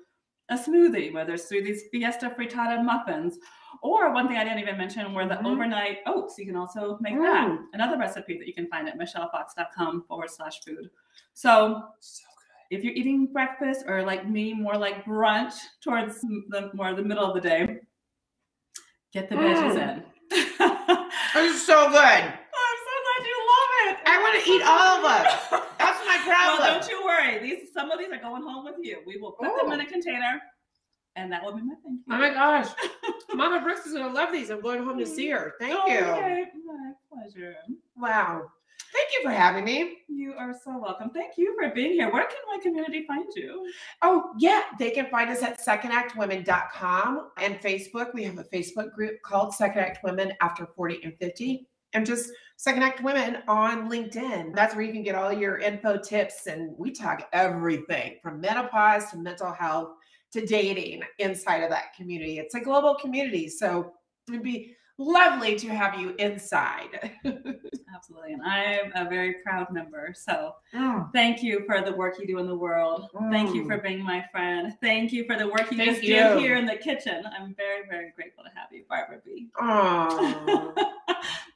a 0.48 0.54
smoothie, 0.54 1.12
whether 1.12 1.34
it's 1.34 1.46
through 1.46 1.62
these 1.62 1.84
Fiesta 1.90 2.30
Frittata 2.38 2.84
muffins, 2.84 3.38
or 3.82 4.12
one 4.12 4.28
thing 4.28 4.36
I 4.36 4.44
didn't 4.44 4.60
even 4.60 4.76
mention 4.78 5.12
were 5.14 5.26
the 5.26 5.36
Mhm. 5.36 5.46
overnight 5.46 5.98
oats. 6.06 6.38
You 6.38 6.46
can 6.46 6.56
also 6.56 6.98
make 7.00 7.16
that. 7.18 7.48
Mm. 7.48 7.66
Another 7.72 7.96
recipe 7.98 8.36
that 8.38 8.46
you 8.46 8.54
can 8.54 8.66
find 8.68 8.88
at 8.88 8.96
michellefox.com 8.98 10.02
forward 10.08 10.30
slash 10.30 10.60
food. 10.62 10.90
So 11.34 11.82
So 12.00 12.22
if 12.70 12.82
you're 12.84 12.94
eating 12.94 13.26
breakfast 13.32 13.84
or 13.86 14.02
like 14.04 14.28
me, 14.28 14.54
more 14.54 14.76
like 14.76 15.04
brunch 15.04 15.54
towards 15.82 16.20
the 16.20 16.70
more 16.74 16.94
the 16.94 17.02
middle 17.02 17.24
of 17.24 17.34
the 17.34 17.40
day, 17.40 17.78
get 19.12 19.28
the 19.28 19.36
veggies 19.36 19.76
Mm. 19.76 19.96
in. 19.96 20.04
It's 21.32 21.62
so 21.66 21.88
good. 21.88 21.96
I'm 21.96 22.78
so 22.86 22.94
glad 23.06 23.26
you 23.26 23.38
love 23.54 23.70
it. 23.86 23.98
I 24.06 24.20
wanna 24.22 24.42
eat 24.46 24.62
all 24.62 24.96
of 24.96 25.02
them. 25.02 25.24
you. 25.52 25.66
That's 25.78 26.00
my 26.06 26.16
Well, 26.26 26.56
problem. 26.56 26.80
don't 26.80 26.88
you 26.90 27.04
worry. 27.04 27.38
These 27.38 27.72
some 27.72 27.90
of 27.90 27.98
these 27.98 28.08
are 28.10 28.18
going 28.18 28.42
home 28.42 28.64
with 28.64 28.76
you. 28.80 28.98
We 29.06 29.16
will 29.18 29.32
put 29.32 29.44
them 29.56 29.66
Oh. 29.68 29.72
in 29.72 29.80
a 29.80 29.86
container. 29.86 30.40
And 31.16 31.32
that 31.32 31.42
will 31.44 31.52
be 31.54 31.62
my 31.62 31.74
thank 31.84 32.00
you. 32.06 32.14
Oh 32.14 32.18
my 32.18 32.30
gosh. 32.30 32.68
Mama 33.34 33.60
Brooks 33.62 33.84
is 33.86 33.92
gonna 33.94 34.12
love 34.12 34.30
these. 34.32 34.50
I'm 34.50 34.60
going 34.60 34.82
home 34.84 34.98
to 34.98 35.06
see 35.06 35.28
her. 35.30 35.54
Thank 35.60 35.74
you. 35.88 35.98
Okay, 35.98 36.44
my 36.64 36.92
pleasure. 37.12 37.56
Wow. 37.96 38.42
Thank 39.00 39.12
you 39.14 39.30
for 39.30 39.34
having 39.34 39.64
me. 39.64 39.96
You 40.08 40.34
are 40.34 40.52
so 40.52 40.78
welcome. 40.78 41.08
Thank 41.08 41.38
you 41.38 41.56
for 41.58 41.74
being 41.74 41.92
here. 41.92 42.12
Where 42.12 42.26
can 42.26 42.36
my 42.54 42.58
community 42.62 43.06
find 43.06 43.24
you? 43.34 43.66
Oh, 44.02 44.32
yeah. 44.38 44.64
They 44.78 44.90
can 44.90 45.06
find 45.06 45.30
us 45.30 45.42
at 45.42 45.58
secondactwomen.com 45.58 47.30
and 47.38 47.54
Facebook. 47.62 48.12
We 48.12 48.24
have 48.24 48.36
a 48.36 48.44
Facebook 48.44 48.92
group 48.92 49.22
called 49.22 49.54
Second 49.54 49.80
Act 49.80 50.04
Women 50.04 50.34
After 50.42 50.66
40 50.76 51.00
and 51.02 51.14
50. 51.18 51.66
And 51.94 52.04
just 52.04 52.30
Second 52.58 52.82
Act 52.82 53.02
Women 53.02 53.38
on 53.48 53.90
LinkedIn. 53.90 54.54
That's 54.54 54.74
where 54.74 54.84
you 54.84 54.92
can 54.92 55.02
get 55.02 55.14
all 55.14 55.32
your 55.32 55.56
info 55.56 55.96
tips. 55.96 56.46
And 56.46 56.74
we 56.76 56.90
talk 56.90 57.26
everything 57.32 58.18
from 58.22 58.38
menopause 58.38 59.10
to 59.12 59.16
mental 59.16 59.50
health 59.50 59.92
to 60.32 60.44
dating 60.44 61.04
inside 61.18 61.62
of 61.62 61.70
that 61.70 61.94
community. 61.96 62.38
It's 62.38 62.54
a 62.54 62.60
global 62.60 62.96
community. 62.96 63.48
So 63.48 63.94
it'd 64.28 64.42
be 64.42 64.76
lovely 65.00 65.56
to 65.56 65.68
have 65.68 65.98
you 65.98 66.14
inside. 66.18 67.12
Absolutely. 67.94 68.34
And 68.34 68.42
I'm 68.42 68.92
a 68.94 69.08
very 69.08 69.34
proud 69.42 69.72
member. 69.72 70.12
So 70.14 70.54
Mm. 70.74 71.10
thank 71.12 71.42
you 71.42 71.64
for 71.66 71.80
the 71.80 71.92
work 71.92 72.18
you 72.20 72.26
do 72.26 72.38
in 72.38 72.46
the 72.46 72.54
world. 72.54 73.08
Thank 73.30 73.54
you 73.54 73.66
for 73.66 73.78
Mm. 73.78 73.82
being 73.82 74.04
my 74.04 74.24
friend. 74.30 74.76
Thank 74.80 75.12
you 75.12 75.24
for 75.24 75.36
the 75.36 75.48
work 75.48 75.70
you 75.70 75.76
Thank 75.78 75.90
just 75.90 76.02
you. 76.04 76.14
did 76.14 76.38
here 76.38 76.56
in 76.56 76.66
the 76.66 76.76
kitchen. 76.76 77.24
I'm 77.36 77.54
very, 77.54 77.86
very 77.88 78.12
grateful 78.14 78.44
to 78.44 78.50
have 78.54 78.68
you, 78.72 78.84
Barbara 78.88 79.18
B. 79.24 79.48
Mm. 79.60 80.76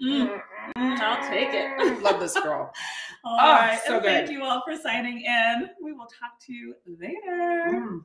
Mm, 0.02 0.40
I'll 0.76 1.30
take 1.30 1.48
it. 1.52 2.02
Love 2.02 2.20
this 2.20 2.35
girl. 2.40 2.72
All 3.24 3.38
Oh, 3.40 3.52
right. 3.54 3.80
so 3.87 3.94
and 3.96 4.04
thank 4.04 4.30
you 4.30 4.42
all 4.42 4.62
for 4.66 4.76
signing 4.76 5.22
in. 5.24 5.70
We 5.83 5.92
will 5.92 6.07
talk 6.07 6.38
to 6.46 6.52
you 6.52 6.74
later. 6.87 8.00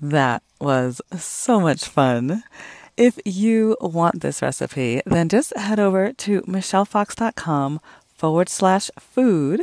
That 0.00 0.42
was 0.60 1.00
so 1.16 1.60
much 1.60 1.84
fun. 1.86 2.42
If 2.96 3.18
you 3.24 3.76
want 3.80 4.20
this 4.20 4.42
recipe, 4.42 5.02
then 5.06 5.28
just 5.28 5.56
head 5.56 5.78
over 5.78 6.12
to 6.12 6.42
michellefox.com 6.42 7.80
forward 8.14 8.48
slash 8.48 8.90
food, 8.98 9.62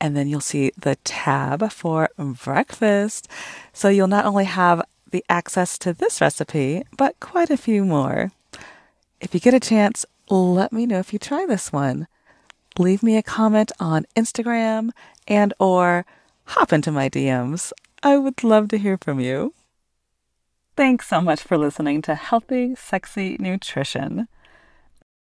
and 0.00 0.16
then 0.16 0.28
you'll 0.28 0.40
see 0.40 0.72
the 0.78 0.96
tab 1.04 1.70
for 1.72 2.08
breakfast. 2.16 3.28
So 3.72 3.88
you'll 3.88 4.06
not 4.06 4.24
only 4.24 4.44
have 4.44 4.82
the 5.10 5.24
access 5.28 5.76
to 5.78 5.92
this 5.92 6.20
recipe, 6.20 6.82
but 6.96 7.20
quite 7.20 7.50
a 7.50 7.56
few 7.56 7.84
more. 7.84 8.32
If 9.20 9.34
you 9.34 9.40
get 9.40 9.54
a 9.54 9.60
chance, 9.60 10.06
let 10.30 10.72
me 10.72 10.86
know 10.86 10.98
if 10.98 11.12
you 11.12 11.18
try 11.18 11.44
this 11.46 11.72
one. 11.72 12.06
Leave 12.78 13.02
me 13.02 13.16
a 13.16 13.22
comment 13.22 13.72
on 13.80 14.06
Instagram 14.16 14.90
and 15.28 15.52
or 15.58 16.06
hop 16.44 16.72
into 16.72 16.92
my 16.92 17.10
DMs. 17.10 17.72
I 18.02 18.16
would 18.16 18.42
love 18.42 18.68
to 18.68 18.78
hear 18.78 18.96
from 18.96 19.20
you. 19.20 19.52
Thanks 20.80 21.08
so 21.08 21.20
much 21.20 21.42
for 21.42 21.58
listening 21.58 22.00
to 22.00 22.14
Healthy, 22.14 22.74
Sexy 22.74 23.36
Nutrition. 23.38 24.28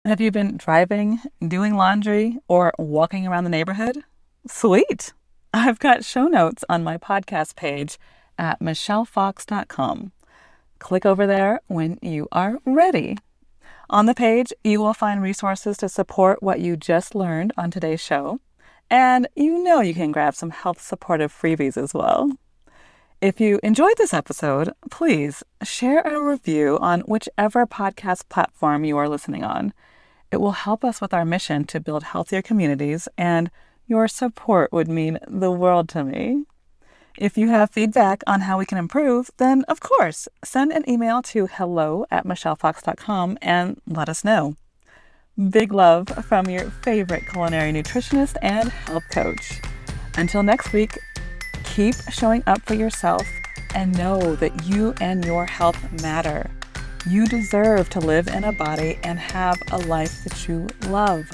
Have 0.03 0.19
you 0.19 0.29
been 0.29 0.57
driving, 0.57 1.21
doing 1.47 1.77
laundry, 1.77 2.39
or 2.49 2.73
walking 2.77 3.25
around 3.25 3.45
the 3.45 3.49
neighborhood? 3.49 4.03
Sweet! 4.45 5.13
I've 5.53 5.79
got 5.79 6.03
show 6.03 6.27
notes 6.27 6.65
on 6.67 6.83
my 6.83 6.97
podcast 6.97 7.55
page 7.55 7.97
at 8.37 8.59
michellefox.com. 8.59 10.11
Click 10.79 11.05
over 11.05 11.25
there 11.25 11.61
when 11.67 11.99
you 12.01 12.27
are 12.33 12.59
ready. 12.65 13.17
On 13.89 14.07
the 14.07 14.13
page, 14.13 14.51
you 14.61 14.81
will 14.81 14.93
find 14.93 15.21
resources 15.21 15.77
to 15.77 15.87
support 15.87 16.43
what 16.43 16.59
you 16.59 16.75
just 16.75 17.15
learned 17.15 17.53
on 17.55 17.71
today's 17.71 18.01
show, 18.01 18.41
and 18.89 19.25
you 19.37 19.63
know 19.63 19.79
you 19.79 19.93
can 19.93 20.11
grab 20.11 20.35
some 20.35 20.49
health 20.49 20.81
supportive 20.81 21.31
freebies 21.31 21.81
as 21.81 21.93
well. 21.93 22.33
If 23.21 23.39
you 23.39 23.59
enjoyed 23.63 23.95
this 23.97 24.13
episode, 24.13 24.73
please 24.91 25.41
share 25.63 26.01
a 26.01 26.21
review 26.21 26.77
on 26.81 26.99
whichever 27.01 27.65
podcast 27.65 28.27
platform 28.27 28.83
you 28.83 28.97
are 28.97 29.07
listening 29.07 29.43
on. 29.43 29.73
It 30.31 30.37
will 30.37 30.51
help 30.51 30.83
us 30.83 30.99
with 30.99 31.13
our 31.13 31.23
mission 31.23 31.63
to 31.65 31.79
build 31.79 32.03
healthier 32.03 32.41
communities, 32.41 33.07
and 33.17 33.49
your 33.87 34.09
support 34.09 34.73
would 34.73 34.89
mean 34.89 35.17
the 35.27 35.49
world 35.49 35.87
to 35.89 36.03
me. 36.03 36.43
If 37.17 37.37
you 37.37 37.47
have 37.47 37.71
feedback 37.71 38.21
on 38.27 38.41
how 38.41 38.59
we 38.59 38.65
can 38.65 38.77
improve, 38.77 39.31
then 39.37 39.63
of 39.69 39.79
course, 39.79 40.27
send 40.43 40.73
an 40.73 40.87
email 40.89 41.21
to 41.23 41.47
hello 41.47 42.05
at 42.11 42.25
michellefox.com 42.25 43.37
and 43.41 43.81
let 43.87 44.09
us 44.09 44.25
know. 44.25 44.57
Big 45.49 45.71
love 45.71 46.09
from 46.25 46.49
your 46.49 46.69
favorite 46.69 47.23
culinary 47.29 47.71
nutritionist 47.71 48.35
and 48.41 48.69
health 48.69 49.05
coach. 49.09 49.61
Until 50.17 50.43
next 50.43 50.73
week, 50.73 50.97
keep 51.75 51.95
showing 52.09 52.41
up 52.47 52.61
for 52.61 52.73
yourself 52.73 53.27
and 53.73 53.97
know 53.97 54.33
that 54.37 54.63
you 54.63 54.93
and 55.01 55.25
your 55.25 55.45
health 55.45 55.77
matter. 56.01 56.49
You 57.05 57.27
deserve 57.27 57.89
to 57.89 57.99
live 57.99 58.29
in 58.29 58.45
a 58.45 58.53
body 58.53 58.97
and 59.03 59.19
have 59.19 59.61
a 59.73 59.79
life 59.79 60.23
that 60.23 60.47
you 60.47 60.67
love. 60.87 61.29